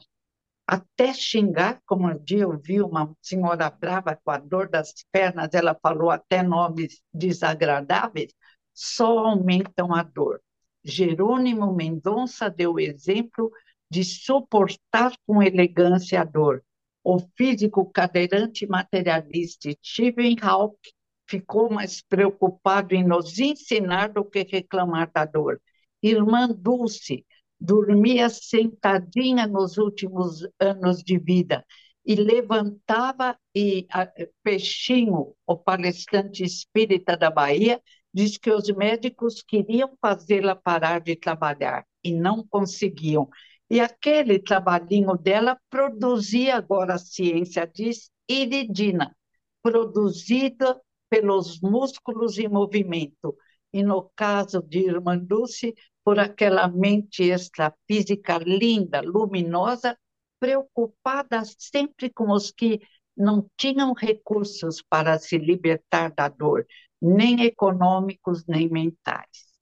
até 0.71 1.11
xingar, 1.15 1.81
como 1.83 2.07
um 2.07 2.23
dia 2.23 2.43
eu 2.43 2.55
vi 2.55 2.79
uma 2.79 3.11
senhora 3.23 3.71
brava 3.71 4.15
com 4.23 4.29
a 4.29 4.37
dor 4.37 4.69
das 4.69 4.93
pernas, 5.11 5.49
ela 5.51 5.75
falou 5.81 6.11
até 6.11 6.43
nomes 6.43 7.01
desagradáveis, 7.11 8.31
só 8.71 9.17
aumentam 9.17 9.95
a 9.95 10.03
dor. 10.03 10.39
Jerônimo 10.83 11.73
Mendonça 11.73 12.51
deu 12.51 12.79
exemplo 12.79 13.51
de 13.89 14.03
suportar 14.03 15.11
com 15.25 15.41
elegância 15.41 16.21
a 16.21 16.23
dor. 16.23 16.63
O 17.03 17.17
físico 17.35 17.91
cadeirante 17.91 18.67
materialista 18.67 19.71
Stephen 19.83 20.35
Hawking 20.39 20.91
ficou 21.27 21.71
mais 21.71 21.99
preocupado 22.03 22.93
em 22.93 23.03
nos 23.03 23.39
ensinar 23.39 24.09
do 24.09 24.23
que 24.23 24.43
reclamar 24.43 25.09
da 25.11 25.25
dor. 25.25 25.59
Irmã 26.03 26.47
Dulce 26.47 27.25
dormia 27.59 28.29
sentadinha 28.29 29.45
nos 29.47 29.77
últimos 29.77 30.47
anos 30.59 31.03
de 31.03 31.17
vida 31.17 31.65
e 32.05 32.15
levantava 32.15 33.37
e 33.55 33.85
a, 33.91 34.07
Peixinho, 34.41 35.35
o 35.45 35.57
palestrante 35.57 36.43
espírita 36.43 37.15
da 37.17 37.29
Bahia, 37.29 37.81
diz 38.13 38.37
que 38.37 38.51
os 38.51 38.69
médicos 38.69 39.43
queriam 39.43 39.95
fazê-la 40.01 40.55
parar 40.55 41.01
de 41.01 41.15
trabalhar 41.15 41.85
e 42.03 42.13
não 42.13 42.45
conseguiam. 42.47 43.29
E 43.69 43.79
aquele 43.79 44.39
trabalhinho 44.39 45.15
dela 45.15 45.59
produzia 45.69 46.55
agora 46.55 46.95
a 46.95 46.97
ciência 46.97 47.69
diz 47.71 48.09
iridina, 48.27 49.15
produzida 49.61 50.79
pelos 51.09 51.59
músculos 51.61 52.39
em 52.39 52.47
movimento. 52.47 53.35
E 53.71 53.83
no 53.83 54.09
caso 54.15 54.63
de 54.63 54.79
Irmã 54.79 55.17
Dulce, 55.17 55.75
por 56.09 56.17
aquela 56.17 56.67
mente 56.67 57.21
extrafísica 57.21 58.39
linda, 58.39 58.99
luminosa, 58.99 59.95
preocupada 60.39 61.43
sempre 61.55 62.09
com 62.09 62.31
os 62.31 62.49
que 62.49 62.81
não 63.15 63.47
tinham 63.55 63.93
recursos 63.93 64.81
para 64.89 65.19
se 65.19 65.37
libertar 65.37 66.11
da 66.11 66.27
dor, 66.27 66.65
nem 66.99 67.43
econômicos, 67.43 68.43
nem 68.47 68.67
mentais. 68.67 69.53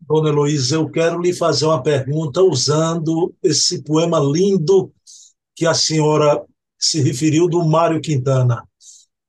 Dona 0.00 0.30
Heloísa, 0.30 0.76
eu 0.76 0.90
quero 0.90 1.20
lhe 1.20 1.34
fazer 1.34 1.66
uma 1.66 1.82
pergunta 1.82 2.42
usando 2.42 3.34
esse 3.42 3.84
poema 3.84 4.18
lindo 4.18 4.90
que 5.54 5.66
a 5.66 5.74
senhora 5.74 6.42
se 6.78 7.02
referiu 7.02 7.46
do 7.46 7.62
Mário 7.62 8.00
Quintana. 8.00 8.66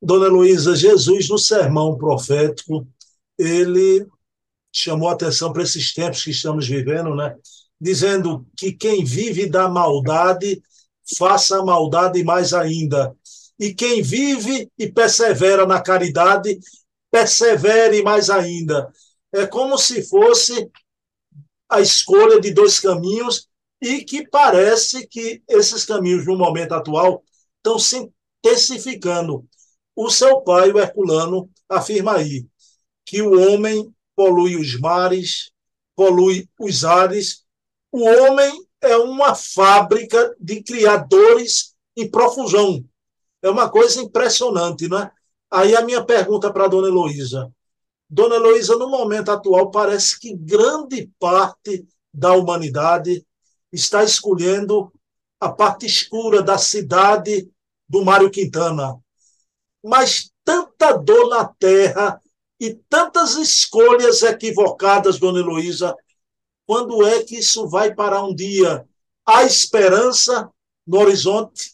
Dona 0.01 0.27
Heloísa, 0.27 0.73
Jesus, 0.73 1.27
no 1.27 1.37
sermão 1.37 1.97
profético, 1.97 2.87
ele 3.37 4.07
chamou 4.71 5.09
atenção 5.09 5.51
para 5.51 5.63
esses 5.63 5.93
tempos 5.93 6.23
que 6.23 6.31
estamos 6.31 6.67
vivendo, 6.67 7.15
né? 7.15 7.35
dizendo 7.79 8.45
que 8.57 8.73
quem 8.73 9.05
vive 9.05 9.47
da 9.47 9.69
maldade, 9.69 10.61
faça 11.17 11.59
a 11.59 11.65
maldade 11.65 12.23
mais 12.23 12.53
ainda. 12.53 13.15
E 13.57 13.73
quem 13.73 14.01
vive 14.01 14.69
e 14.77 14.91
persevera 14.91 15.65
na 15.65 15.81
caridade, 15.81 16.59
persevere 17.11 18.03
mais 18.03 18.29
ainda. 18.29 18.91
É 19.33 19.45
como 19.47 19.77
se 19.77 20.07
fosse 20.07 20.69
a 21.69 21.79
escolha 21.79 22.39
de 22.39 22.51
dois 22.51 22.79
caminhos 22.79 23.47
e 23.81 24.03
que 24.03 24.27
parece 24.27 25.07
que 25.07 25.41
esses 25.47 25.85
caminhos, 25.85 26.25
no 26.25 26.37
momento 26.37 26.73
atual, 26.73 27.23
estão 27.57 27.79
se 27.79 28.09
intensificando. 28.43 29.47
O 29.95 30.09
seu 30.09 30.41
pai, 30.41 30.71
o 30.71 30.79
Herculano, 30.79 31.49
afirma 31.67 32.15
aí 32.15 32.45
que 33.05 33.21
o 33.21 33.39
homem 33.39 33.93
polui 34.19 34.57
os 34.57 34.77
mares, 34.77 35.49
polui 35.95 36.45
os 36.59 36.83
ares 36.83 37.45
o 37.89 38.03
homem 38.03 38.51
é 38.81 38.97
uma 38.97 39.33
fábrica 39.33 40.35
de 40.37 40.61
criadores 40.61 41.73
em 41.95 42.11
profusão. 42.11 42.83
É 43.41 43.49
uma 43.49 43.69
coisa 43.69 44.01
impressionante, 44.01 44.89
não 44.89 44.99
é? 44.99 45.11
Aí 45.49 45.73
a 45.73 45.81
minha 45.81 46.03
pergunta 46.03 46.51
para 46.51 46.67
dona 46.67 46.89
Heloísa. 46.89 47.49
Dona 48.09 48.35
Heloísa, 48.35 48.75
no 48.75 48.89
momento 48.89 49.31
atual, 49.31 49.71
parece 49.71 50.19
que 50.19 50.35
grande 50.35 51.09
parte 51.17 51.87
da 52.13 52.33
humanidade 52.33 53.25
está 53.71 54.03
escolhendo 54.03 54.91
a 55.39 55.49
parte 55.49 55.85
escura 55.85 56.43
da 56.43 56.57
cidade 56.57 57.49
do 57.87 58.03
Mário 58.03 58.29
Quintana. 58.29 58.99
Mas 59.81 60.29
tanta 60.43 60.91
dor 60.97 61.29
na 61.29 61.45
terra 61.45 62.21
e 62.59 62.73
tantas 62.89 63.35
escolhas 63.35 64.21
equivocadas, 64.21 65.17
dona 65.17 65.39
Heloísa, 65.39 65.95
quando 66.65 67.05
é 67.07 67.23
que 67.23 67.37
isso 67.37 67.67
vai 67.67 67.95
parar 67.95 68.23
um 68.23 68.35
dia? 68.35 68.87
Há 69.25 69.43
esperança 69.43 70.51
no 70.85 70.99
horizonte? 70.99 71.73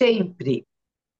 Sempre. 0.00 0.66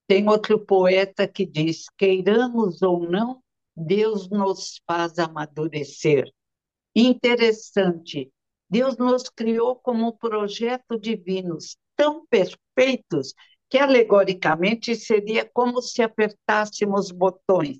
Tem 0.06 0.28
outro 0.28 0.58
poeta 0.58 1.26
que 1.26 1.46
diz: 1.46 1.86
queiramos 1.96 2.82
ou 2.82 3.08
não, 3.08 3.42
Deus 3.74 4.28
nos 4.28 4.80
faz 4.86 5.18
amadurecer. 5.18 6.30
Interessante. 6.94 8.30
Deus 8.68 8.96
nos 8.96 9.28
criou 9.28 9.76
como 9.76 10.16
projeto 10.16 10.98
divinos 10.98 11.76
tão 11.96 12.26
perfeitos 12.26 13.32
que 13.68 13.78
alegoricamente 13.78 14.94
seria 14.94 15.48
como 15.52 15.80
se 15.80 16.02
apertássemos 16.02 17.10
botões 17.10 17.78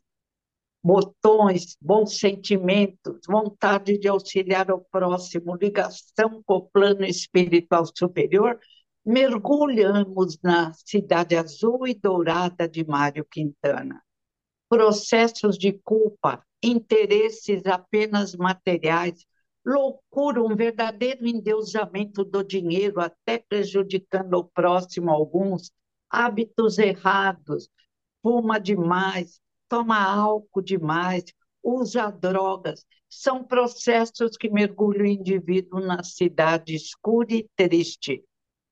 botões, 0.87 1.77
bons 1.81 2.17
sentimentos, 2.17 3.19
vontade 3.27 3.99
de 3.99 4.07
auxiliar 4.07 4.71
o 4.71 4.79
próximo, 4.79 5.57
ligação 5.57 6.41
com 6.47 6.55
o 6.59 6.69
plano 6.69 7.05
espiritual 7.05 7.85
superior, 7.93 8.57
mergulhamos 9.05 10.39
na 10.41 10.73
cidade 10.75 11.35
azul 11.35 11.89
e 11.89 11.95
dourada 11.95 12.69
de 12.69 12.87
Mário 12.87 13.27
Quintana. 13.29 14.01
Processos 14.69 15.59
de 15.59 15.73
culpa, 15.73 16.47
interesses 16.63 17.67
apenas 17.67 18.37
materiais, 18.37 19.27
loucura, 19.65 20.41
um 20.41 20.55
verdadeiro 20.55 21.27
endeusamento 21.27 22.25
do 22.25 22.45
dinheiro, 22.45 23.01
até 23.01 23.39
prejudicando 23.39 24.35
o 24.35 24.45
próximo 24.45 25.11
alguns, 25.11 25.73
hábitos 26.09 26.79
errados, 26.79 27.69
fuma 28.23 28.61
demais, 28.61 29.41
toma 29.69 30.03
álcool 30.03 30.63
demais, 30.63 31.25
usa 31.63 32.11
drogas. 32.11 32.85
São 33.09 33.45
processos 33.45 34.37
que 34.37 34.49
mergulham 34.51 35.05
o 35.05 35.07
indivíduo 35.07 35.81
na 35.81 36.03
cidade 36.03 36.75
escura 36.75 37.35
e 37.35 37.49
triste. 37.57 38.25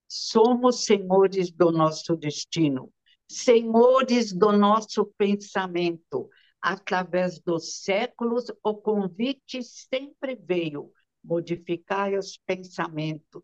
Somos 0.09 0.85
senhores 0.85 1.50
do 1.50 1.72
nosso 1.72 2.16
destino, 2.16 2.92
senhores 3.28 4.33
do 4.33 4.52
nosso 4.52 5.07
pensamento. 5.18 6.28
Através 6.61 7.38
dos 7.40 7.83
séculos, 7.83 8.46
o 8.62 8.74
convite 8.74 9.62
sempre 9.62 10.35
veio 10.35 10.90
modificar 11.22 12.12
os 12.14 12.38
pensamentos. 12.46 13.42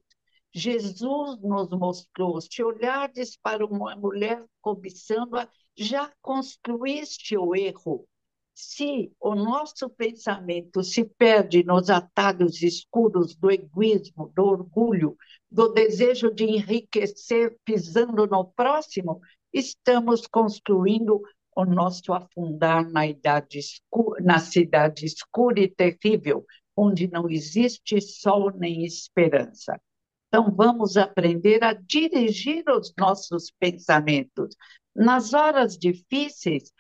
Jesus 0.53 1.41
nos 1.41 1.71
mostrou: 1.71 2.41
se 2.41 2.63
olhardes 2.63 3.37
para 3.37 3.65
uma 3.65 3.95
mulher 3.97 4.45
cobiçando-a, 4.61 5.49
já 5.77 6.13
construíste 6.21 7.37
o 7.37 7.55
erro. 7.55 8.07
Se 8.55 9.11
o 9.19 9.35
nosso 9.35 9.89
pensamento 9.89 10.83
se 10.83 11.05
perde 11.05 11.65
nos 11.65 11.89
atalhos 11.89 12.63
escuros 12.63 13.35
do 13.35 13.51
egoísmo, 13.51 14.31
do 14.35 14.45
orgulho, 14.45 15.17
do 15.51 15.69
desejo 15.69 16.31
de 16.31 16.45
enriquecer 16.45 17.57
pisando 17.65 18.27
no 18.27 18.45
próximo, 18.45 19.21
estamos 19.53 20.27
construindo 20.27 21.23
o 21.57 21.65
nosso 21.65 22.13
afundar 22.13 22.89
na, 22.91 23.07
idade 23.07 23.59
escura, 23.59 24.23
na 24.23 24.39
cidade 24.39 25.07
escura 25.07 25.61
e 25.61 25.69
terrível, 25.69 26.45
onde 26.77 27.09
não 27.09 27.29
existe 27.29 28.01
sol 28.01 28.51
nem 28.51 28.85
esperança. 28.85 29.81
Então, 30.29 30.55
vamos 30.55 30.97
aprender 30.97 31.65
a 31.65 31.73
dirigir 31.73 32.65
os 32.69 32.95
nossos 32.97 33.51
pensamentos, 33.59 34.55
nas 34.95 35.33
horas 35.35 35.79
difíceis, 35.79 36.73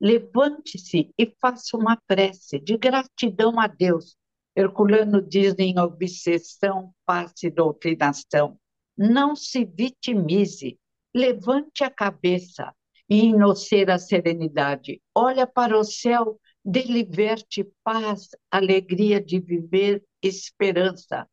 levante-se 0.00 1.12
e 1.18 1.34
faça 1.40 1.76
uma 1.76 1.96
prece 2.06 2.58
de 2.58 2.76
gratidão 2.76 3.58
a 3.58 3.66
Deus. 3.66 4.16
Herculano 4.56 5.22
diz 5.22 5.54
em 5.58 5.78
Obsessão, 5.78 6.92
Passe 7.04 7.46
e 7.46 7.50
Doutrinação: 7.50 8.58
não 8.96 9.36
se 9.36 9.64
vitimize, 9.64 10.78
levante 11.14 11.84
a 11.84 11.90
cabeça 11.90 12.74
e 13.08 13.26
inocer 13.26 13.88
a 13.88 13.98
serenidade. 13.98 15.00
Olha 15.14 15.46
para 15.46 15.78
o 15.78 15.84
céu, 15.84 16.38
deliverte 16.64 17.66
paz, 17.82 18.30
alegria 18.50 19.20
de 19.20 19.38
viver, 19.40 20.04
esperança. 20.22 21.28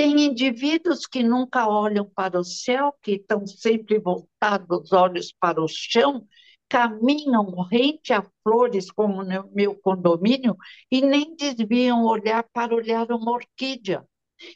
Tem 0.00 0.18
indivíduos 0.18 1.06
que 1.06 1.22
nunca 1.22 1.68
olham 1.68 2.06
para 2.06 2.40
o 2.40 2.42
céu, 2.42 2.94
que 3.02 3.16
estão 3.16 3.46
sempre 3.46 3.98
voltados 3.98 4.86
os 4.86 4.92
olhos 4.94 5.30
para 5.38 5.62
o 5.62 5.68
chão, 5.68 6.26
caminham 6.70 7.44
rente 7.70 8.10
a 8.14 8.26
flores, 8.42 8.90
como 8.90 9.22
no 9.22 9.50
meu 9.52 9.74
condomínio, 9.74 10.56
e 10.90 11.02
nem 11.02 11.36
desviam 11.36 12.06
olhar 12.06 12.42
para 12.50 12.74
olhar 12.74 13.12
uma 13.12 13.30
orquídea, 13.30 14.02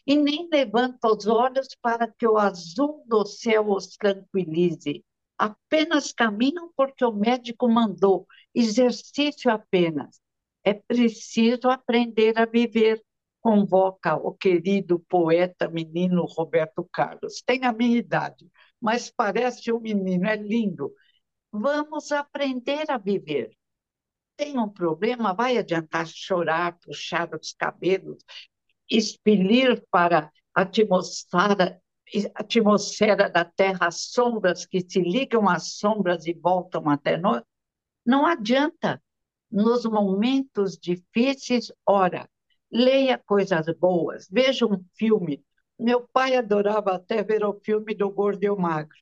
e 0.06 0.16
nem 0.16 0.48
levantam 0.50 1.14
os 1.14 1.26
olhos 1.26 1.68
para 1.82 2.10
que 2.10 2.26
o 2.26 2.38
azul 2.38 3.04
do 3.06 3.26
céu 3.26 3.70
os 3.70 3.98
tranquilize. 3.98 5.04
Apenas 5.36 6.10
caminham 6.10 6.70
porque 6.74 7.04
o 7.04 7.12
médico 7.12 7.68
mandou, 7.68 8.26
exercício 8.54 9.50
apenas. 9.50 10.18
É 10.64 10.72
preciso 10.72 11.68
aprender 11.68 12.38
a 12.38 12.46
viver 12.46 13.04
convoca 13.44 14.16
o 14.16 14.32
querido 14.32 14.98
poeta 15.00 15.68
menino 15.68 16.24
Roberto 16.24 16.88
Carlos. 16.90 17.42
Tem 17.44 17.62
a 17.66 17.74
minha 17.74 17.98
idade, 17.98 18.50
mas 18.80 19.10
parece 19.10 19.70
um 19.70 19.78
menino, 19.78 20.26
é 20.26 20.34
lindo. 20.34 20.90
Vamos 21.52 22.10
aprender 22.10 22.90
a 22.90 22.96
viver. 22.96 23.50
Tem 24.34 24.58
um 24.58 24.66
problema, 24.66 25.34
vai 25.34 25.58
adiantar 25.58 26.06
chorar, 26.06 26.78
puxar 26.78 27.28
os 27.34 27.52
cabelos, 27.52 28.24
expelir 28.90 29.84
para 29.90 30.32
a 30.54 30.62
atmosfera, 30.62 31.78
atmosfera 32.34 33.28
da 33.28 33.44
Terra 33.44 33.88
as 33.88 34.06
sombras 34.10 34.64
que 34.64 34.80
se 34.80 35.02
ligam 35.02 35.50
às 35.50 35.74
sombras 35.74 36.26
e 36.26 36.32
voltam 36.32 36.88
até 36.88 37.18
nós, 37.18 37.42
não 38.06 38.24
adianta. 38.24 39.02
Nos 39.50 39.84
momentos 39.84 40.78
difíceis, 40.78 41.70
ora, 41.86 42.26
leia 42.74 43.16
coisas 43.16 43.66
boas, 43.78 44.28
veja 44.30 44.66
um 44.66 44.84
filme. 44.96 45.44
Meu 45.78 46.08
pai 46.12 46.36
adorava 46.36 46.96
até 46.96 47.22
ver 47.22 47.44
o 47.44 47.60
filme 47.64 47.94
do 47.94 48.10
Gordo 48.10 48.42
e 48.42 48.50
o 48.50 48.56
Magro. 48.56 48.96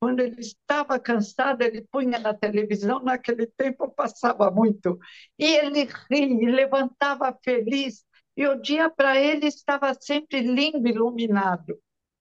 Quando 0.00 0.20
ele 0.20 0.40
estava 0.40 0.98
cansado, 0.98 1.60
ele 1.60 1.86
punha 1.92 2.18
na 2.18 2.32
televisão, 2.32 3.00
naquele 3.00 3.46
tempo 3.46 3.90
passava 3.90 4.50
muito, 4.50 4.98
e 5.38 5.44
ele 5.44 5.86
ria, 6.10 6.50
levantava 6.50 7.36
feliz, 7.44 8.02
e 8.34 8.46
o 8.46 8.54
dia 8.58 8.88
para 8.88 9.20
ele 9.20 9.46
estava 9.46 9.92
sempre 9.92 10.40
lindo, 10.40 10.88
iluminado. 10.88 11.78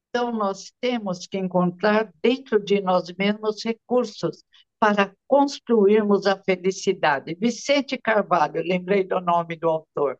Então, 0.09 0.31
nós 0.33 0.73
temos 0.81 1.25
que 1.25 1.37
encontrar 1.37 2.11
dentro 2.21 2.59
de 2.59 2.81
nós 2.81 3.13
mesmos 3.17 3.63
recursos 3.63 4.43
para 4.77 5.13
construirmos 5.27 6.25
a 6.25 6.35
felicidade. 6.41 7.37
Vicente 7.39 7.97
Carvalho, 7.97 8.61
lembrei 8.61 9.05
do 9.05 9.21
nome 9.21 9.55
do 9.55 9.69
autor. 9.69 10.19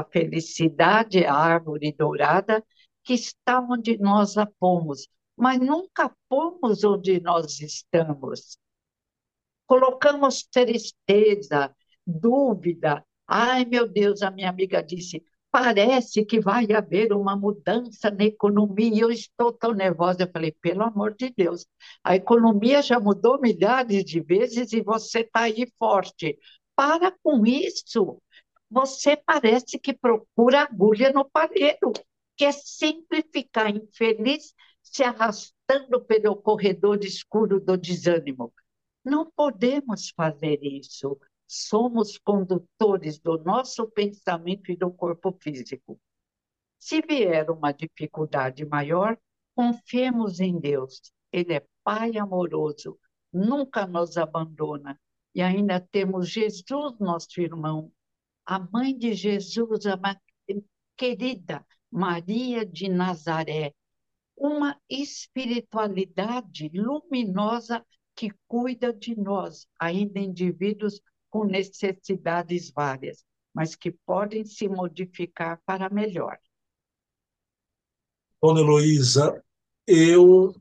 A 0.00 0.04
felicidade 0.04 1.22
é 1.22 1.28
a 1.28 1.34
árvore 1.34 1.92
dourada 1.92 2.64
que 3.02 3.14
está 3.14 3.60
onde 3.60 3.98
nós 3.98 4.36
a 4.36 4.46
pomos 4.46 5.06
mas 5.36 5.58
nunca 5.60 6.14
fomos 6.28 6.84
onde 6.84 7.20
nós 7.20 7.60
estamos. 7.60 8.56
Colocamos 9.66 10.44
tristeza, 10.44 11.74
dúvida. 12.06 13.04
Ai, 13.26 13.64
meu 13.64 13.88
Deus, 13.88 14.22
a 14.22 14.30
minha 14.30 14.50
amiga 14.50 14.82
disse, 14.82 15.24
parece 15.50 16.24
que 16.24 16.40
vai 16.40 16.70
haver 16.72 17.12
uma 17.12 17.34
mudança 17.36 18.10
na 18.10 18.24
economia, 18.24 19.02
eu 19.02 19.10
estou 19.10 19.52
tão 19.52 19.72
nervosa. 19.72 20.22
Eu 20.22 20.30
falei, 20.30 20.52
pelo 20.52 20.82
amor 20.82 21.14
de 21.14 21.30
Deus, 21.30 21.66
a 22.02 22.14
economia 22.14 22.82
já 22.82 23.00
mudou 23.00 23.40
milhares 23.40 24.04
de 24.04 24.20
vezes 24.20 24.72
e 24.72 24.82
você 24.82 25.20
está 25.20 25.42
aí 25.42 25.66
forte. 25.78 26.38
Para 26.76 27.10
com 27.22 27.46
isso. 27.46 28.20
Você 28.74 29.16
parece 29.16 29.78
que 29.78 29.92
procura 29.92 30.62
agulha 30.62 31.12
no 31.12 31.24
palheiro, 31.24 31.92
quer 32.36 32.52
sempre 32.52 33.24
ficar 33.32 33.70
infeliz 33.70 34.52
se 34.82 35.04
arrastando 35.04 36.04
pelo 36.04 36.34
corredor 36.34 36.98
escuro 37.04 37.60
do 37.60 37.76
desânimo. 37.76 38.52
Não 39.04 39.30
podemos 39.30 40.10
fazer 40.10 40.58
isso. 40.60 41.16
Somos 41.46 42.18
condutores 42.18 43.20
do 43.20 43.38
nosso 43.44 43.86
pensamento 43.86 44.72
e 44.72 44.76
do 44.76 44.90
corpo 44.90 45.38
físico. 45.40 45.96
Se 46.76 47.00
vier 47.00 47.48
uma 47.52 47.70
dificuldade 47.70 48.64
maior, 48.64 49.16
confiemos 49.54 50.40
em 50.40 50.58
Deus. 50.58 51.00
Ele 51.30 51.54
é 51.54 51.64
Pai 51.84 52.18
amoroso, 52.18 52.98
nunca 53.32 53.86
nos 53.86 54.16
abandona. 54.16 55.00
E 55.32 55.40
ainda 55.42 55.78
temos 55.78 56.28
Jesus, 56.28 56.98
nosso 56.98 57.40
irmão, 57.40 57.92
a 58.46 58.58
mãe 58.58 58.96
de 58.96 59.14
Jesus, 59.14 59.86
a 59.86 59.98
querida 60.96 61.64
Maria 61.90 62.64
de 62.64 62.88
Nazaré, 62.88 63.74
uma 64.36 64.76
espiritualidade 64.88 66.70
luminosa 66.74 67.84
que 68.16 68.30
cuida 68.46 68.92
de 68.92 69.18
nós, 69.18 69.66
ainda 69.78 70.18
indivíduos 70.20 71.00
com 71.30 71.44
necessidades 71.44 72.70
várias, 72.70 73.24
mas 73.52 73.74
que 73.74 73.90
podem 73.90 74.44
se 74.44 74.68
modificar 74.68 75.60
para 75.64 75.88
melhor. 75.90 76.38
Dona 78.40 78.60
Heloísa, 78.60 79.42
eu 79.86 80.54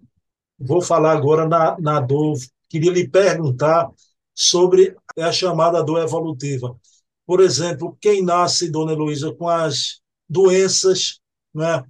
vou 0.58 0.82
falar 0.82 1.12
agora 1.12 1.48
na, 1.48 1.80
na 1.80 2.00
dor. 2.00 2.38
Queria 2.70 2.92
lhe 2.92 3.08
perguntar 3.08 3.92
sobre 4.34 4.96
a 5.20 5.32
chamada 5.32 5.84
dor 5.84 6.02
evolutiva. 6.02 6.80
Por 7.26 7.40
exemplo, 7.42 7.98
quem 8.02 8.22
nasce, 8.22 8.70
Dona 8.70 8.94
Heloísa, 8.94 9.34
com 9.34 9.48
as 9.48 10.02
doenças 10.30 11.20
né, 11.54 11.84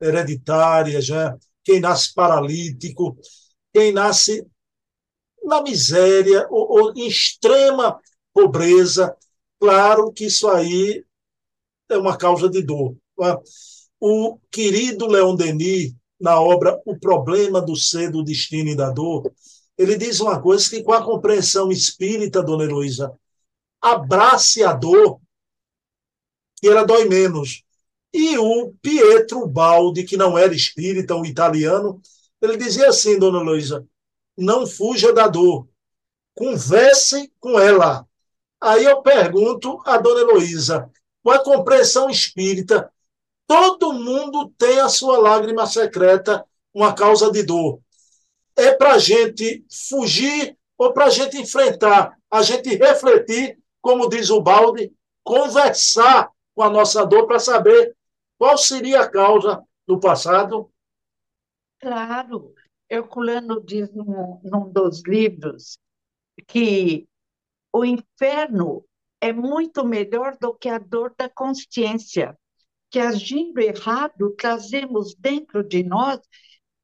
hereditárias, 0.00 1.08
né? 1.08 1.36
quem 1.62 1.80
nasce 1.80 2.12
paralítico, 2.14 3.16
quem 3.72 3.92
nasce 3.92 4.46
na 5.44 5.62
miséria 5.62 6.46
ou, 6.50 6.70
ou 6.70 6.92
em 6.94 7.06
extrema 7.06 7.98
pobreza. 8.32 9.16
Claro 9.58 10.12
que 10.12 10.24
isso 10.26 10.48
aí 10.48 11.04
é 11.88 11.96
uma 11.96 12.16
causa 12.16 12.48
de 12.48 12.62
dor. 12.62 12.96
Né? 13.18 13.36
O 14.00 14.38
querido 14.50 15.06
Leon 15.06 15.34
Denis, 15.34 15.94
na 16.18 16.40
obra 16.40 16.80
O 16.84 16.98
Problema 16.98 17.60
do 17.60 17.76
Ser, 17.76 18.10
do 18.10 18.22
Destino 18.22 18.70
e 18.70 18.76
da 18.76 18.90
Dor, 18.90 19.30
ele 19.76 19.96
diz 19.96 20.20
uma 20.20 20.40
coisa 20.40 20.68
que, 20.68 20.82
com 20.82 20.92
a 20.92 21.02
compreensão 21.02 21.70
espírita, 21.70 22.42
dona 22.42 22.64
Heloísa, 22.64 23.12
abrace 23.80 24.62
a 24.62 24.72
dor, 24.72 25.20
que 26.56 26.68
ela 26.68 26.84
dói 26.84 27.06
menos. 27.06 27.62
E 28.12 28.36
o 28.38 28.74
Pietro 28.82 29.46
Baldi, 29.46 30.04
que 30.04 30.16
não 30.16 30.36
era 30.36 30.54
espírita, 30.54 31.14
um 31.14 31.24
italiano, 31.24 32.00
ele 32.40 32.56
dizia 32.56 32.88
assim, 32.88 33.18
dona 33.18 33.40
Luísa, 33.40 33.86
não 34.36 34.66
fuja 34.66 35.12
da 35.12 35.28
dor, 35.28 35.68
converse 36.34 37.32
com 37.38 37.58
ela. 37.58 38.06
Aí 38.60 38.84
eu 38.84 39.00
pergunto 39.02 39.80
a 39.86 39.96
dona 39.96 40.20
Heloísa, 40.20 40.90
com 41.22 41.30
a 41.30 41.38
compreensão 41.38 42.10
espírita, 42.10 42.90
todo 43.46 43.92
mundo 43.92 44.52
tem 44.56 44.80
a 44.80 44.88
sua 44.88 45.18
lágrima 45.18 45.66
secreta, 45.66 46.44
uma 46.72 46.94
causa 46.94 47.30
de 47.30 47.42
dor. 47.42 47.80
É 48.56 48.72
para 48.72 48.94
a 48.94 48.98
gente 48.98 49.64
fugir 49.88 50.56
ou 50.76 50.92
para 50.92 51.06
a 51.06 51.10
gente 51.10 51.36
enfrentar, 51.36 52.16
a 52.30 52.42
gente 52.42 52.74
refletir, 52.76 53.58
como 53.80 54.08
diz 54.08 54.30
o 54.30 54.40
Balde, 54.40 54.92
conversar 55.22 56.30
com 56.54 56.62
a 56.62 56.70
nossa 56.70 57.04
dor 57.04 57.26
para 57.26 57.38
saber 57.38 57.96
qual 58.38 58.56
seria 58.56 59.02
a 59.02 59.08
causa 59.08 59.62
do 59.86 59.98
passado? 59.98 60.70
Claro, 61.78 62.54
Herculano 62.88 63.60
diz 63.60 63.90
num, 63.92 64.40
num 64.42 64.70
dos 64.70 65.02
livros 65.06 65.78
que 66.46 67.08
o 67.72 67.84
inferno 67.84 68.84
é 69.20 69.32
muito 69.32 69.84
melhor 69.84 70.36
do 70.40 70.54
que 70.54 70.68
a 70.68 70.78
dor 70.78 71.14
da 71.16 71.28
consciência, 71.28 72.36
que 72.90 72.98
agindo 72.98 73.60
errado 73.60 74.34
trazemos 74.36 75.14
dentro 75.14 75.62
de 75.62 75.82
nós 75.82 76.20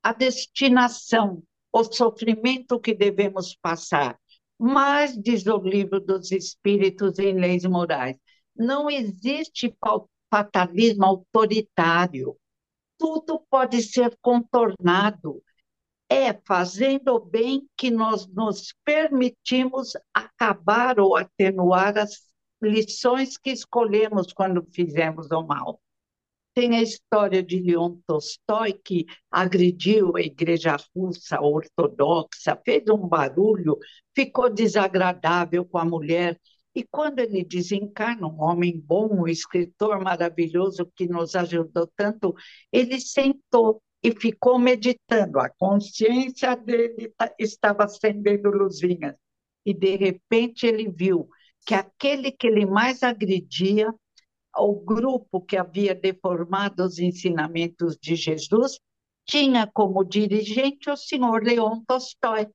a 0.02 0.12
destinação, 0.12 1.42
o 1.72 1.82
sofrimento 1.84 2.78
que 2.78 2.94
devemos 2.94 3.56
passar. 3.56 4.18
Mas, 4.58 5.16
diz 5.16 5.46
o 5.46 5.58
livro 5.58 6.00
dos 6.00 6.32
Espíritos 6.32 7.18
em 7.18 7.34
Leis 7.38 7.64
Morais, 7.64 8.16
não 8.54 8.90
existe 8.90 9.74
fatalismo 10.30 11.04
autoritário. 11.04 12.36
Tudo 12.98 13.40
pode 13.50 13.82
ser 13.82 14.16
contornado. 14.22 15.42
É 16.08 16.32
fazendo 16.46 17.14
o 17.14 17.20
bem 17.20 17.68
que 17.76 17.90
nós 17.90 18.26
nos 18.28 18.72
permitimos 18.84 19.92
acabar 20.14 21.00
ou 21.00 21.16
atenuar 21.16 21.98
as 21.98 22.26
lições 22.62 23.36
que 23.36 23.50
escolhemos 23.50 24.32
quando 24.32 24.66
fizemos 24.72 25.30
o 25.30 25.42
mal. 25.42 25.80
Tem 26.56 26.74
a 26.74 26.82
história 26.82 27.42
de 27.42 27.60
Leon 27.60 27.98
Tolstói, 28.06 28.72
que 28.72 29.04
agrediu 29.30 30.16
a 30.16 30.22
igreja 30.22 30.74
russa 30.96 31.38
ortodoxa, 31.38 32.58
fez 32.64 32.88
um 32.88 33.06
barulho, 33.06 33.78
ficou 34.14 34.48
desagradável 34.48 35.66
com 35.66 35.76
a 35.76 35.84
mulher 35.84 36.40
e 36.74 36.82
quando 36.82 37.18
ele 37.18 37.44
desencarna, 37.44 38.26
um 38.26 38.40
homem 38.40 38.78
bom, 38.78 39.08
um 39.10 39.28
escritor 39.28 40.02
maravilhoso 40.02 40.90
que 40.96 41.06
nos 41.06 41.34
ajudou 41.34 41.90
tanto, 41.94 42.34
ele 42.72 43.00
sentou 43.00 43.82
e 44.02 44.10
ficou 44.10 44.58
meditando. 44.58 45.38
A 45.38 45.50
consciência 45.50 46.56
dele 46.56 47.12
estava 47.38 47.84
acendendo 47.84 48.50
luzinhas. 48.50 49.14
E, 49.64 49.74
de 49.74 49.96
repente, 49.96 50.66
ele 50.66 50.90
viu 50.90 51.28
que 51.66 51.74
aquele 51.74 52.30
que 52.30 52.46
ele 52.46 52.64
mais 52.64 53.02
agredia, 53.02 53.92
o 54.58 54.74
grupo 54.74 55.40
que 55.40 55.56
havia 55.56 55.94
deformado 55.94 56.84
os 56.84 56.98
ensinamentos 56.98 57.96
de 57.96 58.14
Jesus, 58.16 58.78
tinha 59.24 59.66
como 59.66 60.04
dirigente 60.04 60.90
o 60.90 60.96
senhor 60.96 61.42
Leon 61.42 61.82
Tolstói. 61.86 62.48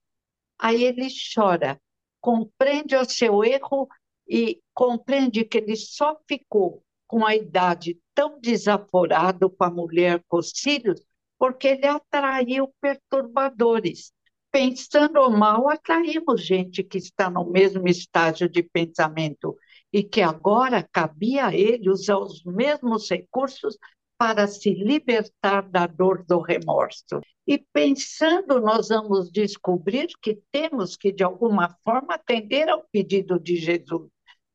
Aí 0.58 0.84
ele 0.84 1.08
chora, 1.34 1.80
compreende 2.20 2.96
o 2.96 3.06
seu 3.06 3.44
erro 3.44 3.88
e 4.28 4.62
compreende 4.74 5.44
que 5.44 5.58
ele 5.58 5.76
só 5.76 6.18
ficou 6.28 6.84
com 7.08 7.26
a 7.26 7.36
idade 7.36 8.00
tão 8.14 8.40
desaforado 8.40 9.50
com 9.50 9.64
a 9.64 9.70
mulher 9.70 10.24
com 10.28 10.38
os 10.38 10.52
filhos 10.56 11.04
porque 11.42 11.70
ele 11.70 11.88
atraiu 11.88 12.72
perturbadores. 12.80 14.14
Pensando 14.52 15.28
mal, 15.32 15.68
atraímos 15.72 16.46
gente 16.46 16.84
que 16.84 17.00
está 17.00 17.32
no 17.32 17.50
mesmo 17.50 17.88
estágio 17.88 18.48
de 18.48 18.62
pensamento. 18.62 19.58
E 19.92 20.04
que 20.04 20.22
agora 20.22 20.88
cabia 20.92 21.48
a 21.48 21.56
ele 21.56 21.90
usar 21.90 22.18
os 22.18 22.44
mesmos 22.44 23.10
recursos 23.10 23.78
para 24.18 24.48
se 24.48 24.74
libertar 24.74 25.68
da 25.68 25.88
dor 25.88 26.24
do 26.26 26.40
remorso. 26.40 27.20
E 27.48 27.58
pensando, 27.58 28.62
nós 28.62 28.90
vamos 28.90 29.32
descobrir 29.32 30.10
que 30.22 30.40
temos 30.52 30.96
que, 30.96 31.12
de 31.12 31.24
alguma 31.24 31.76
forma, 31.84 32.14
atender 32.14 32.70
ao 32.70 32.86
pedido 32.92 33.40
de 33.40 33.56
Jesus. 33.56 34.10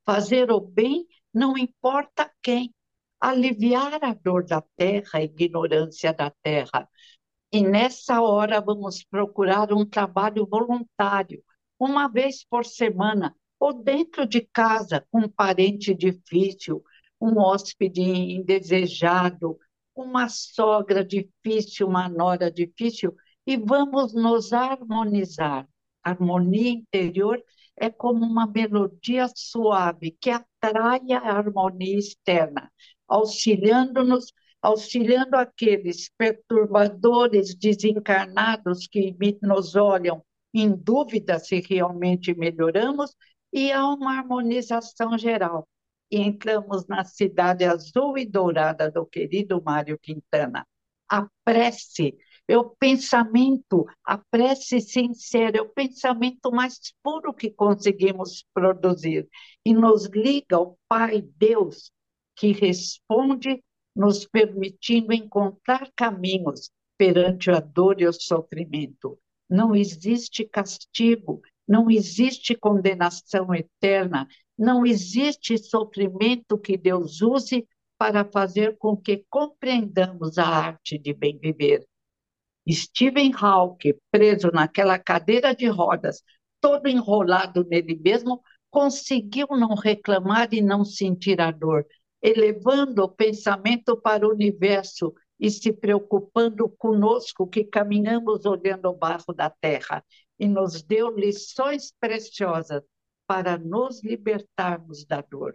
Fazer 0.04 0.52
o 0.52 0.60
bem, 0.60 1.04
não 1.34 1.58
importa 1.58 2.30
quem. 2.40 2.72
Aliviar 3.20 4.04
a 4.04 4.14
dor 4.14 4.44
da 4.44 4.62
terra, 4.76 5.10
a 5.14 5.24
ignorância 5.24 6.12
da 6.12 6.30
terra. 6.42 6.88
E 7.52 7.60
nessa 7.60 8.20
hora 8.20 8.60
vamos 8.60 9.02
procurar 9.02 9.72
um 9.72 9.84
trabalho 9.84 10.46
voluntário, 10.46 11.42
uma 11.78 12.06
vez 12.06 12.44
por 12.44 12.64
semana, 12.64 13.34
ou 13.58 13.72
dentro 13.72 14.26
de 14.26 14.40
casa, 14.40 15.06
com 15.10 15.20
um 15.20 15.28
parente 15.28 15.94
difícil, 15.94 16.82
um 17.20 17.38
hóspede 17.38 18.02
indesejado, 18.02 19.58
uma 19.94 20.28
sogra 20.28 21.04
difícil, 21.04 21.88
uma 21.88 22.08
nora 22.08 22.50
difícil, 22.50 23.14
e 23.46 23.56
vamos 23.56 24.12
nos 24.12 24.52
harmonizar. 24.52 25.66
harmonia 26.02 26.70
interior 26.70 27.42
é 27.76 27.90
como 27.90 28.24
uma 28.24 28.46
melodia 28.46 29.28
suave 29.34 30.16
que 30.20 30.30
atrai 30.30 31.12
a 31.12 31.18
harmonia 31.18 31.98
externa, 31.98 32.70
auxiliando-nos, 33.08 34.32
auxiliando 34.62 35.36
aqueles 35.36 36.10
perturbadores 36.16 37.54
desencarnados 37.54 38.86
que 38.86 39.16
nos 39.42 39.74
olham 39.74 40.24
em 40.54 40.74
dúvida 40.74 41.38
se 41.38 41.60
realmente 41.60 42.34
melhoramos 42.34 43.14
e 43.56 43.72
há 43.72 43.88
uma 43.88 44.18
harmonização 44.18 45.16
geral. 45.16 45.66
E 46.10 46.20
entramos 46.20 46.86
na 46.86 47.04
cidade 47.06 47.64
azul 47.64 48.18
e 48.18 48.26
dourada 48.26 48.90
do 48.90 49.06
querido 49.06 49.62
Mário 49.64 49.98
Quintana. 49.98 50.66
A 51.10 51.26
prece 51.42 52.14
é 52.46 52.58
o 52.58 52.68
pensamento, 52.68 53.86
a 54.04 54.18
prece 54.18 54.78
sincera, 54.78 55.56
é 55.56 55.62
o 55.62 55.70
pensamento 55.70 56.52
mais 56.52 56.78
puro 57.02 57.32
que 57.32 57.50
conseguimos 57.50 58.44
produzir 58.52 59.26
e 59.64 59.72
nos 59.72 60.04
liga 60.04 60.56
ao 60.56 60.78
Pai 60.86 61.22
Deus, 61.22 61.90
que 62.36 62.52
responde, 62.52 63.64
nos 63.96 64.26
permitindo 64.26 65.14
encontrar 65.14 65.90
caminhos 65.96 66.70
perante 66.98 67.50
a 67.50 67.58
dor 67.58 68.02
e 68.02 68.06
o 68.06 68.12
sofrimento. 68.12 69.18
Não 69.48 69.74
existe 69.74 70.44
castigo, 70.44 71.40
não 71.66 71.90
existe 71.90 72.54
condenação 72.54 73.54
eterna, 73.54 74.26
não 74.56 74.86
existe 74.86 75.58
sofrimento 75.58 76.56
que 76.58 76.76
Deus 76.76 77.20
use 77.20 77.66
para 77.98 78.24
fazer 78.24 78.76
com 78.78 78.96
que 78.96 79.24
compreendamos 79.28 80.38
a 80.38 80.46
arte 80.46 80.98
de 80.98 81.12
bem 81.12 81.38
viver. 81.38 81.86
Stephen 82.68 83.32
Hawking, 83.34 83.94
preso 84.10 84.50
naquela 84.52 84.98
cadeira 84.98 85.54
de 85.54 85.66
rodas, 85.66 86.22
todo 86.60 86.88
enrolado 86.88 87.64
nele 87.64 87.96
mesmo, 87.96 88.42
conseguiu 88.70 89.46
não 89.50 89.74
reclamar 89.74 90.52
e 90.52 90.60
não 90.60 90.84
sentir 90.84 91.40
a 91.40 91.50
dor, 91.50 91.86
elevando 92.20 93.04
o 93.04 93.08
pensamento 93.08 93.96
para 93.96 94.26
o 94.26 94.32
universo 94.32 95.14
e 95.38 95.50
se 95.50 95.72
preocupando 95.72 96.68
conosco 96.68 97.46
que 97.46 97.64
caminhamos 97.64 98.46
olhando 98.46 98.88
o 98.88 98.96
barro 98.96 99.32
da 99.34 99.50
terra 99.50 100.04
e 100.38 100.48
nos 100.48 100.82
deu 100.82 101.10
lições 101.10 101.92
preciosas 102.00 102.82
para 103.26 103.58
nos 103.58 104.02
libertarmos 104.02 105.04
da 105.04 105.20
dor. 105.20 105.54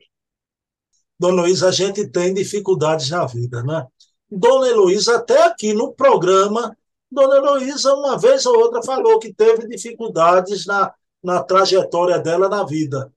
Dona 1.20 1.44
Luísa, 1.44 1.70
a 1.70 1.72
gente 1.72 2.08
tem 2.08 2.34
dificuldades 2.34 3.10
na 3.10 3.26
vida, 3.26 3.64
né? 3.64 3.88
Dona 4.30 4.68
Heloísa, 4.68 5.18
até 5.18 5.44
aqui 5.44 5.74
no 5.74 5.94
programa, 5.94 6.76
Dona 7.12 7.36
Heloísa, 7.36 7.94
uma 7.94 8.18
vez 8.18 8.46
ou 8.46 8.58
outra, 8.58 8.82
falou 8.82 9.20
que 9.20 9.34
teve 9.34 9.68
dificuldades 9.68 10.66
na, 10.66 10.94
na 11.22 11.44
trajetória 11.44 12.18
dela 12.18 12.48
na 12.48 12.64
vida. 12.64 13.14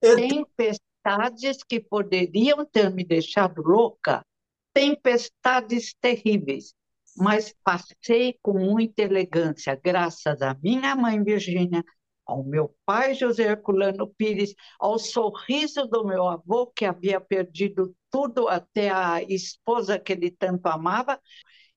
Tempestades 0.00 1.62
que 1.68 1.78
poderiam 1.78 2.64
ter 2.64 2.90
me 2.90 3.04
deixado 3.04 3.62
louca, 3.62 4.24
tempestades 4.76 5.94
terríveis, 6.02 6.74
mas 7.16 7.54
passei 7.64 8.38
com 8.42 8.58
muita 8.58 9.00
elegância, 9.00 9.74
graças 9.82 10.42
à 10.42 10.54
minha 10.62 10.94
mãe 10.94 11.24
Virgínia, 11.24 11.82
ao 12.26 12.44
meu 12.44 12.76
pai 12.84 13.14
José 13.14 13.44
Herculano 13.44 14.06
Pires, 14.18 14.54
ao 14.78 14.98
sorriso 14.98 15.86
do 15.86 16.04
meu 16.04 16.28
avô, 16.28 16.66
que 16.66 16.84
havia 16.84 17.18
perdido 17.18 17.96
tudo 18.10 18.48
até 18.48 18.90
a 18.90 19.22
esposa 19.22 19.98
que 19.98 20.12
ele 20.12 20.30
tanto 20.30 20.66
amava, 20.66 21.18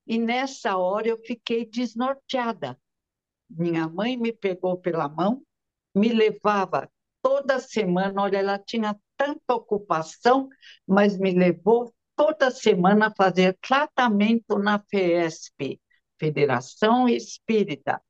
e 0.06 0.20
nessa 0.20 0.76
hora 0.76 1.08
eu 1.08 1.18
fiquei 1.20 1.66
desnorteada. 1.66 2.78
Minha 3.50 3.88
mãe 3.88 4.18
me 4.18 4.34
pegou 4.34 4.78
pela 4.78 5.08
mão, 5.08 5.42
me 5.96 6.10
levava 6.10 6.92
toda 7.22 7.62
semana, 7.62 8.24
olha, 8.24 8.40
ela 8.40 8.60
tinha 8.60 8.94
tanta 9.16 9.54
ocupação, 9.54 10.50
mas 10.86 11.18
me 11.18 11.32
levou 11.32 11.94
toda 12.19 12.51
semana 12.51 13.13
fazer 13.15 13.58
tratamento 13.62 14.60
na 14.60 14.77
FESP, 14.77 15.79
Federação 16.19 17.08
Espírita. 17.08 18.01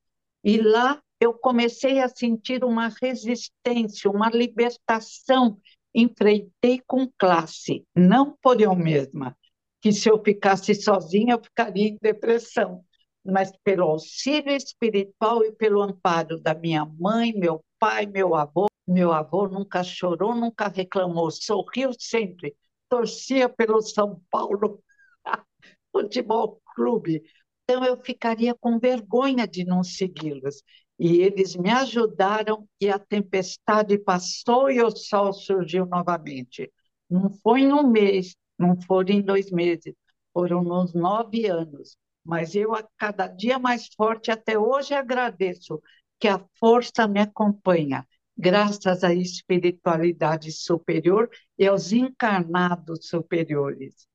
E 0.42 0.60
lá 0.60 1.00
eu 1.20 1.32
comecei 1.32 2.00
a 2.00 2.08
sentir 2.08 2.64
uma 2.64 2.88
resistência, 3.00 4.10
uma 4.10 4.28
libertação. 4.28 5.60
Enfrentei 5.94 6.82
com 6.88 7.08
classe, 7.16 7.84
não 7.94 8.36
por 8.42 8.60
eu 8.60 8.74
mesma, 8.74 9.36
que 9.80 9.92
se 9.92 10.08
eu 10.10 10.20
ficasse 10.20 10.74
sozinha 10.74 11.34
eu 11.34 11.44
ficaria 11.44 11.86
em 11.86 11.98
depressão, 12.02 12.84
mas 13.24 13.52
pelo 13.62 13.84
auxílio 13.84 14.56
espiritual 14.56 15.44
e 15.44 15.52
pelo 15.52 15.82
amparo 15.82 16.40
da 16.40 16.52
minha 16.52 16.84
mãe, 16.84 17.32
meu 17.32 17.64
pai, 17.78 18.06
meu 18.06 18.34
avô. 18.34 18.66
Meu 18.88 19.12
avô 19.12 19.46
nunca 19.46 19.84
chorou, 19.84 20.34
nunca 20.34 20.66
reclamou, 20.66 21.30
sorriu 21.30 21.92
sempre 21.96 22.56
torcia 22.90 23.48
pelo 23.48 23.80
São 23.80 24.20
Paulo 24.30 24.82
Futebol 25.92 26.60
Clube. 26.74 27.22
Então 27.64 27.84
eu 27.84 27.96
ficaria 27.96 28.54
com 28.54 28.78
vergonha 28.78 29.46
de 29.46 29.64
não 29.64 29.82
segui-los. 29.84 30.62
E 30.98 31.20
eles 31.22 31.56
me 31.56 31.70
ajudaram 31.70 32.68
e 32.78 32.90
a 32.90 32.98
tempestade 32.98 33.96
passou 33.96 34.70
e 34.70 34.82
o 34.82 34.90
sol 34.90 35.32
surgiu 35.32 35.86
novamente. 35.86 36.70
Não 37.08 37.30
foi 37.42 37.62
em 37.62 37.72
um 37.72 37.86
mês, 37.86 38.36
não 38.58 38.78
foram 38.82 39.14
em 39.14 39.22
dois 39.22 39.50
meses, 39.50 39.94
foram 40.32 40.62
nos 40.62 40.92
nove 40.92 41.46
anos. 41.46 41.96
Mas 42.22 42.54
eu, 42.54 42.74
a 42.74 42.86
cada 42.98 43.26
dia 43.26 43.58
mais 43.58 43.88
forte, 43.96 44.30
até 44.30 44.58
hoje 44.58 44.92
agradeço 44.92 45.80
que 46.18 46.28
a 46.28 46.44
força 46.58 47.08
me 47.08 47.20
acompanha 47.20 48.06
graças 48.40 49.04
à 49.04 49.14
espiritualidade 49.14 50.50
superior 50.50 51.28
e 51.58 51.66
aos 51.66 51.92
encarnados 51.92 53.08
superiores. 53.08 54.06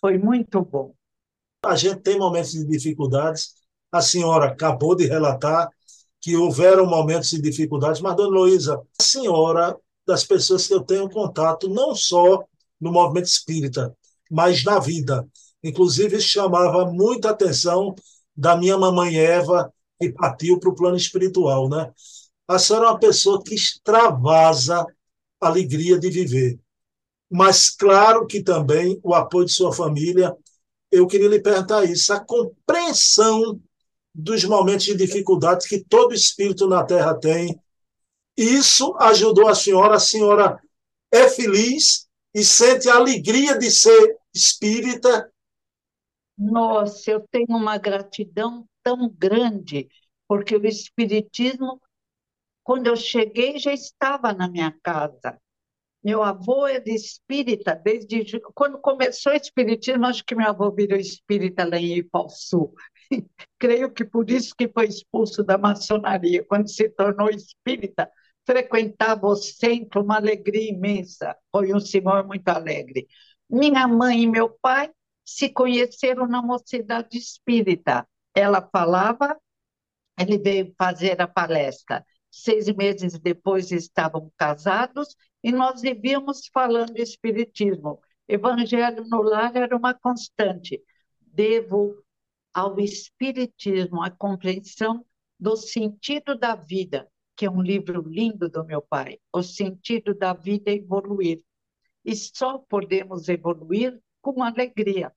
Foi 0.00 0.18
muito 0.18 0.62
bom. 0.62 0.94
A 1.64 1.74
gente 1.76 2.00
tem 2.00 2.18
momentos 2.18 2.52
de 2.52 2.66
dificuldades. 2.66 3.54
A 3.90 4.00
senhora 4.00 4.46
acabou 4.46 4.94
de 4.94 5.06
relatar 5.06 5.68
que 6.20 6.36
houveram 6.36 6.86
momentos 6.86 7.30
de 7.30 7.40
dificuldades, 7.40 8.00
mas, 8.00 8.14
dona 8.14 8.28
Luísa, 8.28 8.80
a 8.98 9.02
senhora, 9.02 9.76
das 10.06 10.24
pessoas 10.24 10.66
que 10.66 10.74
eu 10.74 10.82
tenho 10.82 11.08
contato, 11.08 11.68
não 11.68 11.94
só 11.94 12.44
no 12.80 12.92
movimento 12.92 13.26
espírita, 13.26 13.94
mas 14.30 14.64
na 14.64 14.78
vida. 14.78 15.26
Inclusive, 15.62 16.20
chamava 16.20 16.90
muita 16.90 17.30
atenção 17.30 17.94
da 18.36 18.56
minha 18.56 18.76
mamãe 18.76 19.16
Eva, 19.16 19.72
que 19.98 20.12
partiu 20.12 20.58
para 20.58 20.70
o 20.70 20.74
plano 20.74 20.96
espiritual, 20.96 21.68
né? 21.68 21.90
A 22.50 22.58
senhora 22.58 22.86
é 22.86 22.88
uma 22.88 22.98
pessoa 22.98 23.40
que 23.44 23.54
extravasa 23.54 24.84
a 25.40 25.46
alegria 25.46 26.00
de 26.00 26.10
viver. 26.10 26.58
Mas, 27.30 27.70
claro 27.70 28.26
que 28.26 28.42
também 28.42 28.98
o 29.04 29.14
apoio 29.14 29.46
de 29.46 29.52
sua 29.52 29.72
família. 29.72 30.36
Eu 30.90 31.06
queria 31.06 31.28
lhe 31.28 31.40
perguntar 31.40 31.84
isso: 31.84 32.12
a 32.12 32.18
compreensão 32.18 33.62
dos 34.12 34.42
momentos 34.42 34.84
de 34.86 34.96
dificuldade 34.96 35.68
que 35.68 35.84
todo 35.84 36.12
espírito 36.12 36.66
na 36.66 36.82
Terra 36.82 37.14
tem. 37.14 37.56
Isso 38.36 38.96
ajudou 38.98 39.46
a 39.46 39.54
senhora. 39.54 39.94
A 39.94 40.00
senhora 40.00 40.60
é 41.12 41.28
feliz 41.28 42.08
e 42.34 42.42
sente 42.42 42.88
a 42.88 42.96
alegria 42.96 43.56
de 43.56 43.70
ser 43.70 44.18
espírita. 44.34 45.32
Nossa, 46.36 47.12
eu 47.12 47.24
tenho 47.30 47.56
uma 47.56 47.78
gratidão 47.78 48.66
tão 48.82 49.08
grande, 49.08 49.88
porque 50.26 50.56
o 50.56 50.66
Espiritismo 50.66 51.80
quando 52.70 52.86
eu 52.86 52.94
cheguei, 52.94 53.58
já 53.58 53.72
estava 53.72 54.32
na 54.32 54.48
minha 54.48 54.72
casa. 54.80 55.36
Meu 56.04 56.22
avô 56.22 56.68
é 56.68 56.78
de 56.78 56.94
espírita, 56.94 57.74
desde 57.74 58.38
quando 58.54 58.78
começou 58.78 59.32
o 59.32 59.34
espiritismo, 59.34 60.06
acho 60.06 60.24
que 60.24 60.36
meu 60.36 60.46
avô 60.46 60.70
virou 60.70 60.96
espírita 60.96 61.64
lá 61.64 61.78
em 61.78 61.96
Ipaussu. 61.96 62.72
Creio 63.58 63.92
que 63.92 64.04
por 64.04 64.30
isso 64.30 64.54
que 64.56 64.68
foi 64.68 64.86
expulso 64.86 65.42
da 65.42 65.58
maçonaria. 65.58 66.44
Quando 66.44 66.70
se 66.70 66.88
tornou 66.90 67.28
espírita, 67.28 68.08
frequentava 68.46 69.26
o 69.26 69.34
centro, 69.34 70.04
uma 70.04 70.18
alegria 70.18 70.70
imensa. 70.70 71.36
Foi 71.50 71.74
um 71.74 71.80
senhor 71.80 72.24
muito 72.24 72.48
alegre. 72.50 73.08
Minha 73.48 73.88
mãe 73.88 74.22
e 74.22 74.26
meu 74.28 74.48
pai 74.62 74.92
se 75.24 75.48
conheceram 75.48 76.28
na 76.28 76.40
mocidade 76.40 77.18
espírita. 77.18 78.06
Ela 78.32 78.62
falava, 78.72 79.36
ele 80.16 80.38
veio 80.38 80.72
fazer 80.78 81.20
a 81.20 81.26
palestra. 81.26 82.06
Seis 82.30 82.68
meses 82.74 83.18
depois 83.18 83.72
estavam 83.72 84.30
casados 84.36 85.16
e 85.42 85.50
nós 85.50 85.80
vivíamos 85.80 86.48
falando 86.52 86.96
espiritismo. 86.96 88.00
Evangelho 88.28 89.04
no 89.08 89.22
lar 89.22 89.56
era 89.56 89.76
uma 89.76 89.92
constante. 89.92 90.82
Devo 91.20 92.02
ao 92.54 92.78
espiritismo 92.78 94.02
a 94.02 94.10
compreensão 94.10 95.04
do 95.38 95.56
sentido 95.56 96.36
da 96.38 96.54
vida, 96.54 97.08
que 97.34 97.46
é 97.46 97.50
um 97.50 97.62
livro 97.62 98.02
lindo 98.06 98.48
do 98.48 98.64
meu 98.64 98.82
pai. 98.82 99.18
O 99.32 99.42
sentido 99.42 100.14
da 100.14 100.32
vida 100.32 100.70
é 100.70 100.74
evoluir. 100.74 101.42
E 102.04 102.14
só 102.14 102.58
podemos 102.58 103.28
evoluir 103.28 104.00
com 104.20 104.42
alegria. 104.42 105.12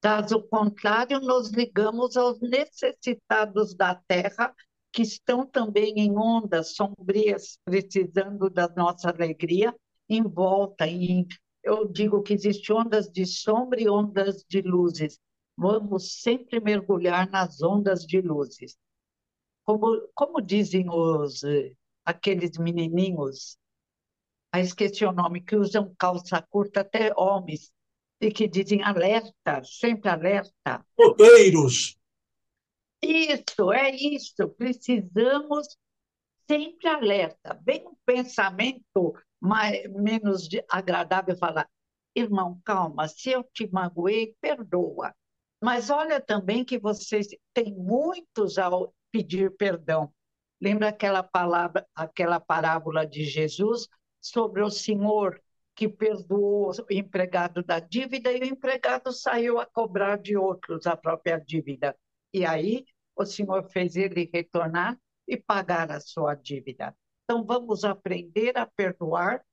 Caso 0.00 0.42
contrário, 0.42 1.20
nos 1.20 1.50
ligamos 1.50 2.16
aos 2.16 2.40
necessitados 2.40 3.74
da 3.74 3.94
terra, 3.94 4.54
que 4.92 5.02
estão 5.02 5.46
também 5.46 5.94
em 5.96 6.16
ondas 6.16 6.74
sombrias, 6.74 7.58
precisando 7.64 8.50
da 8.50 8.68
nossa 8.68 9.08
alegria, 9.08 9.74
em 10.08 10.22
volta. 10.22 10.86
Em, 10.86 11.26
eu 11.62 11.86
digo 11.86 12.22
que 12.22 12.34
existem 12.34 12.76
ondas 12.76 13.08
de 13.10 13.24
sombra 13.24 13.80
e 13.80 13.88
ondas 13.88 14.44
de 14.48 14.60
luzes. 14.60 15.18
Vamos 15.56 16.20
sempre 16.20 16.60
mergulhar 16.60 17.30
nas 17.30 17.62
ondas 17.62 18.04
de 18.04 18.20
luzes. 18.20 18.76
Como, 19.64 20.08
como 20.14 20.40
dizem 20.40 20.88
os 20.90 21.42
eh, 21.44 21.72
aqueles 22.04 22.58
menininhos, 22.58 23.56
ah, 24.50 24.60
esqueci 24.60 25.04
o 25.04 25.12
nome, 25.12 25.40
que 25.40 25.56
usam 25.56 25.94
calça 25.98 26.42
curta, 26.42 26.80
até 26.80 27.12
homens, 27.16 27.72
e 28.20 28.30
que 28.30 28.46
dizem 28.46 28.82
alerta, 28.82 29.62
sempre 29.64 30.10
alerta. 30.10 30.84
Roteiros. 30.98 31.96
Isso, 33.02 33.72
é 33.72 33.90
isso. 33.90 34.48
Precisamos 34.50 35.76
sempre 36.48 36.88
alerta. 36.88 37.54
Bem 37.62 37.86
um 37.86 37.96
pensamento 38.04 39.14
mais, 39.40 39.90
menos 39.92 40.48
agradável 40.68 41.36
falar, 41.36 41.68
irmão, 42.14 42.60
calma, 42.64 43.08
se 43.08 43.30
eu 43.30 43.44
te 43.44 43.68
magoei, 43.72 44.36
perdoa. 44.40 45.14
Mas 45.62 45.90
olha 45.90 46.20
também 46.20 46.64
que 46.64 46.78
vocês 46.78 47.28
têm 47.54 47.74
muitos 47.74 48.58
ao 48.58 48.94
pedir 49.10 49.56
perdão. 49.56 50.12
Lembra 50.60 50.88
aquela 50.88 51.22
palavra, 51.22 51.86
aquela 51.94 52.38
parábola 52.40 53.06
de 53.06 53.24
Jesus 53.24 53.88
sobre 54.20 54.62
o 54.62 54.70
senhor 54.70 55.40
que 55.74 55.88
perdoou 55.88 56.70
o 56.70 56.92
empregado 56.92 57.62
da 57.62 57.80
dívida 57.80 58.32
e 58.32 58.40
o 58.40 58.44
empregado 58.44 59.12
saiu 59.12 59.58
a 59.58 59.66
cobrar 59.66 60.18
de 60.18 60.36
outros 60.36 60.86
a 60.86 60.96
própria 60.96 61.38
dívida. 61.38 61.96
E 62.32 62.44
aí 62.44 62.84
o 63.16 63.24
senhor 63.24 63.68
fez 63.70 63.96
ele 63.96 64.30
retornar 64.32 64.98
e 65.26 65.36
pagar 65.36 65.90
a 65.90 66.00
sua 66.00 66.34
dívida. 66.34 66.96
Então 67.24 67.44
vamos 67.44 67.84
aprender 67.84 68.56
a 68.56 68.66
perdoar, 68.66 69.44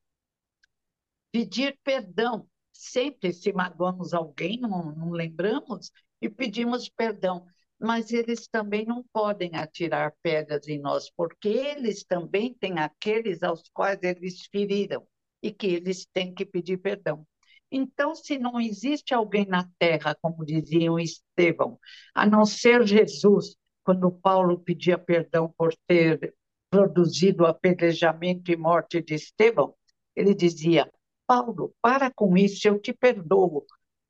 pedir 1.32 1.78
perdão. 1.84 2.48
Sempre 2.72 3.34
se 3.34 3.52
magoamos 3.52 4.14
alguém, 4.14 4.60
não, 4.60 4.96
não 4.96 5.12
lembramos, 5.12 5.92
e 6.22 6.30
pedimos 6.30 6.88
perdão 6.90 7.46
mas 7.80 8.12
eles 8.12 8.48
também 8.48 8.86
não 8.86 9.04
podem 9.14 9.56
atirar 9.56 10.14
pedras 10.22 10.68
em 10.68 10.80
nós, 10.80 11.10
porque 11.10 11.48
eles 11.48 12.04
também 12.04 12.54
têm 12.54 12.78
aqueles 12.78 13.42
aos 13.42 13.64
quais 13.74 14.00
eles 14.04 14.46
feriram 14.48 15.08
e 15.42 15.52
que 15.52 15.68
eles 15.68 16.06
têm 16.06 16.34
que 16.34 16.46
pedir 16.46 16.78
perdão. 16.78 17.26
Então, 17.72 18.16
se 18.16 18.38
não 18.38 18.60
existe 18.60 19.14
alguém 19.14 19.46
na 19.46 19.70
terra, 19.78 20.16
como 20.22 20.46
diziam 20.46 21.00
Estevão, 21.00 21.80
a 22.14 22.26
não 22.26 22.46
ser 22.46 22.86
Jesus, 22.86 23.56
quando 23.84 24.12
Paulo 24.12 24.60
pedia 24.60 24.98
perdão 24.98 25.54
por 25.58 25.74
ter 25.88 26.34
produzido 26.70 27.44
o 27.44 27.48
apedrejamento 27.48 28.52
e 28.52 28.58
morte 28.58 29.02
de 29.02 29.16
Estevão, 29.16 29.76
ele 30.16 30.34
dizia: 30.34 30.92
Paulo, 31.28 31.74
para 31.82 32.12
com 32.12 32.36
isso, 32.36 32.68
eu 32.68 32.80
te 32.80 32.94
perdoo. 32.94 33.66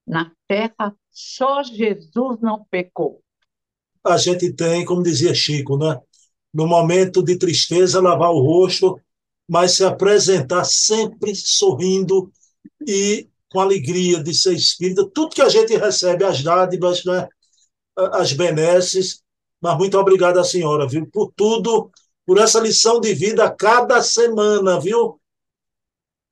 Na 0.08 0.32
terra, 0.48 0.96
só 1.12 1.62
Jesus 1.62 2.40
não 2.42 2.66
pecou 2.66 3.22
a 4.04 4.18
gente 4.18 4.52
tem, 4.54 4.86
como 4.86 5.04
dizia 5.04 5.34
Chico, 5.34 5.78
né? 5.78 6.00
no 6.54 6.68
momento 6.68 7.22
de 7.24 7.38
tristeza, 7.38 8.02
lavar 8.02 8.32
o 8.32 8.42
rosto, 8.42 9.00
mas 9.48 9.74
se 9.74 9.84
apresentar 9.84 10.66
sempre 10.66 11.36
sorrindo 11.36 12.32
e 12.88 13.28
com 13.52 13.60
alegria 13.60 14.24
de 14.24 14.34
ser 14.34 14.54
espírita. 14.54 15.10
Tudo 15.14 15.36
que 15.36 15.42
a 15.42 15.50
gente 15.50 15.76
recebe, 15.76 16.24
as 16.24 16.44
dádivas, 16.44 17.04
né? 17.06 17.28
as 18.14 18.34
benesses, 18.34 19.24
mas 19.62 19.78
muito 19.78 19.98
obrigado 19.98 20.40
à 20.40 20.44
senhora, 20.44 20.88
viu, 20.88 21.06
por 21.08 21.34
tudo, 21.36 21.92
por 22.26 22.38
essa 22.38 22.60
lição 22.60 23.00
de 23.00 23.14
vida 23.14 23.50
cada 23.52 24.02
semana, 24.02 24.80
viu? 24.80 25.20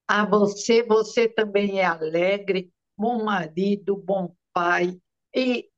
A 0.07 0.25
você, 0.25 0.83
você 0.83 1.27
também 1.27 1.79
é 1.79 1.85
alegre, 1.85 2.71
bom 2.97 3.23
marido, 3.23 3.97
bom 3.97 4.33
pai. 4.53 4.97
E 5.35 5.69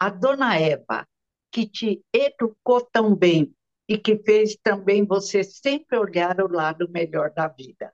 a 0.00 0.08
dona 0.08 0.58
Eva, 0.58 1.06
que 1.52 1.66
te 1.66 2.02
educou 2.12 2.80
tão 2.80 3.14
bem 3.14 3.54
e 3.86 3.98
que 3.98 4.16
fez 4.16 4.56
também 4.62 5.04
você 5.04 5.44
sempre 5.44 5.98
olhar 5.98 6.40
o 6.40 6.50
lado 6.50 6.88
melhor 6.88 7.30
da 7.30 7.46
vida. 7.48 7.92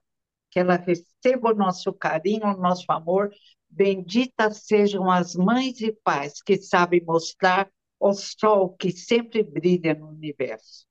Que 0.51 0.59
ela 0.59 0.75
receba 0.75 1.51
o 1.51 1.55
nosso 1.55 1.91
carinho, 1.93 2.45
o 2.45 2.57
nosso 2.57 2.85
amor. 2.91 3.31
Benditas 3.69 4.63
sejam 4.65 5.09
as 5.09 5.33
mães 5.33 5.79
e 5.81 5.91
pais 6.03 6.41
que 6.43 6.57
sabem 6.57 7.01
mostrar 7.03 7.69
o 7.99 8.13
sol 8.13 8.75
que 8.77 8.91
sempre 8.91 9.41
brilha 9.41 9.95
no 9.95 10.09
universo. 10.09 10.85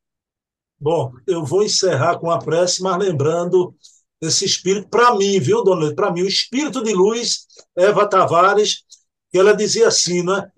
Bom, 0.79 1.13
eu 1.27 1.45
vou 1.45 1.63
encerrar 1.63 2.19
com 2.19 2.31
a 2.31 2.39
prece, 2.39 2.83
mas 2.83 2.97
lembrando 2.97 3.75
esse 4.21 4.47
espírito, 4.47 4.89
para 4.89 5.15
mim, 5.15 5.39
viu, 5.39 5.63
dona 5.63 5.95
Para 5.95 6.11
mim, 6.11 6.23
o 6.23 6.27
espírito 6.29 6.83
de 6.83 6.95
luz, 6.95 7.47
Eva 7.77 8.09
Tavares, 8.09 8.85
ela 9.33 9.55
dizia 9.55 9.89
assim, 9.89 10.23
né? 10.23 10.51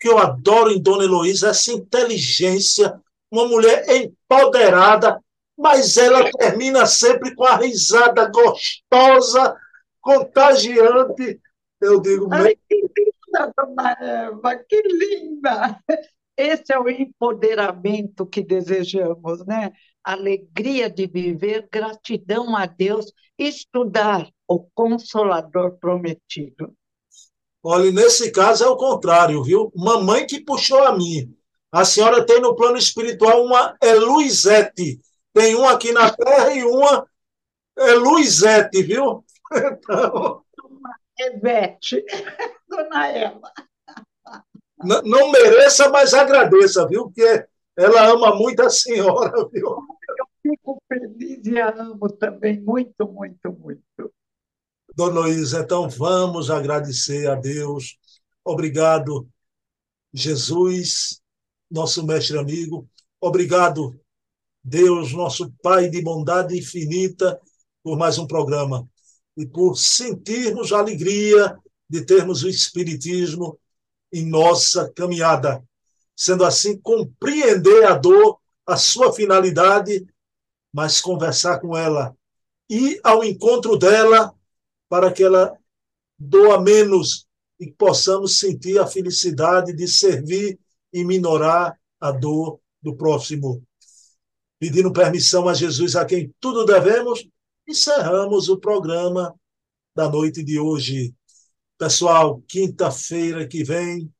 que 0.00 0.08
eu 0.08 0.18
adoro 0.18 0.72
em 0.72 0.80
Dona 0.80 1.04
Heloísa, 1.04 1.50
essa 1.50 1.70
inteligência, 1.70 2.98
uma 3.30 3.46
mulher 3.46 3.84
empoderada, 3.90 5.22
mas 5.60 5.98
ela 5.98 6.30
termina 6.32 6.86
sempre 6.86 7.34
com 7.34 7.44
a 7.44 7.56
risada 7.56 8.30
gostosa, 8.30 9.56
contagiante. 10.00 11.38
Eu 11.80 12.00
digo, 12.00 12.28
Ai, 12.32 12.56
que 12.68 12.76
linda, 12.76 13.52
dona 13.56 13.96
Eva, 14.00 14.56
que 14.56 14.82
linda! 14.82 15.78
Esse 16.36 16.72
é 16.72 16.78
o 16.78 16.88
empoderamento 16.88 18.24
que 18.24 18.42
desejamos, 18.42 19.44
né? 19.44 19.72
Alegria 20.02 20.88
de 20.88 21.06
viver, 21.06 21.68
gratidão 21.70 22.56
a 22.56 22.64
Deus, 22.64 23.12
estudar 23.38 24.26
o 24.48 24.60
Consolador 24.74 25.78
prometido. 25.78 26.74
Olha, 27.62 27.92
nesse 27.92 28.32
caso 28.32 28.64
é 28.64 28.68
o 28.68 28.76
contrário, 28.76 29.42
viu? 29.42 29.70
Mamãe 29.76 30.26
que 30.26 30.42
puxou 30.42 30.82
a 30.82 30.96
mim. 30.96 31.36
A 31.70 31.84
senhora 31.84 32.24
tem 32.24 32.40
no 32.40 32.56
plano 32.56 32.78
espiritual 32.78 33.44
uma 33.44 33.76
é 33.82 33.92
Luizete. 33.94 34.98
Tem 35.32 35.54
uma 35.54 35.72
aqui 35.72 35.92
na 35.92 36.10
Terra 36.10 36.52
e 36.52 36.64
uma 36.64 37.08
é 37.78 37.94
Luizete, 37.94 38.82
viu? 38.82 39.24
Então... 39.52 40.44
Evete, 41.18 42.04
dona 42.68 43.08
Eva. 43.08 43.52
Não, 44.82 45.02
não 45.02 45.30
mereça, 45.30 45.88
mas 45.90 46.14
agradeça, 46.14 46.86
viu? 46.86 47.04
Porque 47.06 47.46
ela 47.76 48.06
ama 48.06 48.34
muito 48.34 48.62
a 48.62 48.70
senhora, 48.70 49.32
viu? 49.52 49.66
Eu 49.66 50.26
fico 50.40 50.82
feliz 50.88 51.44
e 51.46 51.60
a 51.60 51.68
amo 51.68 52.08
também 52.12 52.60
muito, 52.60 53.06
muito, 53.06 53.52
muito. 53.52 54.12
Dona 54.94 55.20
Luiz, 55.20 55.52
então 55.52 55.88
vamos 55.88 56.50
agradecer 56.50 57.28
a 57.28 57.34
Deus. 57.34 57.98
Obrigado, 58.44 59.28
Jesus, 60.12 61.20
nosso 61.70 62.06
mestre 62.06 62.38
amigo. 62.38 62.88
Obrigado, 63.20 64.00
Deus, 64.62 65.12
nosso 65.12 65.52
Pai 65.62 65.88
de 65.88 66.02
bondade 66.02 66.58
infinita, 66.58 67.40
por 67.82 67.96
mais 67.96 68.18
um 68.18 68.26
programa 68.26 68.88
e 69.36 69.46
por 69.46 69.76
sentirmos 69.76 70.72
a 70.72 70.78
alegria 70.78 71.58
de 71.88 72.04
termos 72.04 72.42
o 72.42 72.48
Espiritismo 72.48 73.58
em 74.12 74.26
nossa 74.26 74.90
caminhada. 74.92 75.64
Sendo 76.14 76.44
assim, 76.44 76.78
compreender 76.78 77.84
a 77.84 77.94
dor, 77.94 78.38
a 78.66 78.76
sua 78.76 79.12
finalidade, 79.12 80.06
mas 80.72 81.00
conversar 81.00 81.58
com 81.58 81.76
ela, 81.76 82.14
ir 82.68 83.00
ao 83.02 83.24
encontro 83.24 83.76
dela 83.76 84.32
para 84.88 85.12
que 85.12 85.22
ela 85.22 85.56
doa 86.18 86.60
menos 86.60 87.26
e 87.58 87.70
possamos 87.70 88.38
sentir 88.38 88.78
a 88.78 88.86
felicidade 88.86 89.72
de 89.72 89.88
servir 89.88 90.58
e 90.92 91.04
minorar 91.04 91.78
a 91.98 92.10
dor 92.12 92.60
do 92.82 92.94
próximo. 92.94 93.62
Pedindo 94.60 94.92
permissão 94.92 95.48
a 95.48 95.54
Jesus, 95.54 95.96
a 95.96 96.04
quem 96.04 96.32
tudo 96.38 96.66
devemos, 96.66 97.26
encerramos 97.66 98.50
o 98.50 98.58
programa 98.58 99.34
da 99.96 100.06
noite 100.06 100.44
de 100.44 100.60
hoje. 100.60 101.14
Pessoal, 101.78 102.42
quinta-feira 102.46 103.48
que 103.48 103.64
vem, 103.64 104.12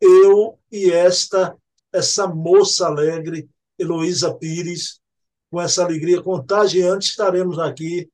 eu 0.00 0.58
e 0.70 0.90
esta, 0.90 1.56
essa 1.92 2.26
moça 2.26 2.88
alegre, 2.88 3.48
Heloísa 3.78 4.34
Pires, 4.34 5.00
com 5.48 5.60
essa 5.60 5.84
alegria 5.84 6.20
contagiante, 6.20 7.10
estaremos 7.10 7.60
aqui 7.60 8.10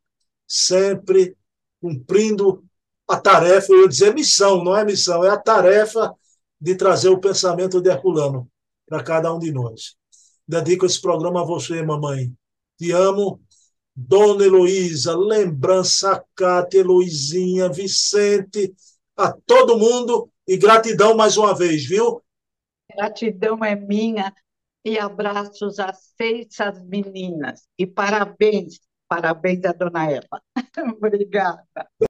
sempre 0.47 1.35
cumprindo 1.81 2.63
a 3.09 3.19
tarefa, 3.19 3.73
eu 3.73 3.83
ia 3.83 3.89
dizer 3.89 4.15
missão, 4.15 4.63
não 4.63 4.77
é 4.77 4.85
missão, 4.85 5.25
é 5.25 5.31
a 5.31 5.39
tarefa 5.39 6.15
de 6.61 6.75
trazer 6.75 7.09
o 7.09 7.19
pensamento 7.19 7.81
de 7.81 7.89
Herculano 7.89 8.51
para 8.87 9.03
cada 9.03 9.33
um 9.33 9.39
de 9.39 9.51
nós. 9.51 9.97
Dedico 10.51 10.85
esse 10.85 11.01
programa 11.01 11.43
a 11.43 11.45
você, 11.45 11.81
mamãe. 11.81 12.33
Te 12.77 12.91
amo. 12.91 13.41
Dona 13.95 14.45
Heloísa, 14.45 15.17
lembrança, 15.17 16.25
Cátia, 16.35 16.81
Heloizinha, 16.81 17.69
Vicente, 17.69 18.75
a 19.17 19.33
todo 19.33 19.79
mundo 19.79 20.29
e 20.49 20.57
gratidão 20.57 21.15
mais 21.17 21.37
uma 21.37 21.57
vez, 21.57 21.87
viu? 21.87 22.21
Gratidão 22.93 23.65
é 23.65 23.77
minha 23.77 24.35
e 24.85 24.99
abraços 24.99 25.79
a 25.79 25.93
seis 25.93 26.59
as 26.59 26.83
meninas. 26.83 27.69
E 27.79 27.87
parabéns, 27.87 28.81
parabéns 29.07 29.65
a 29.65 29.73
dona 29.73 30.11
Eva. 30.11 30.43
Obrigada. 30.97 31.91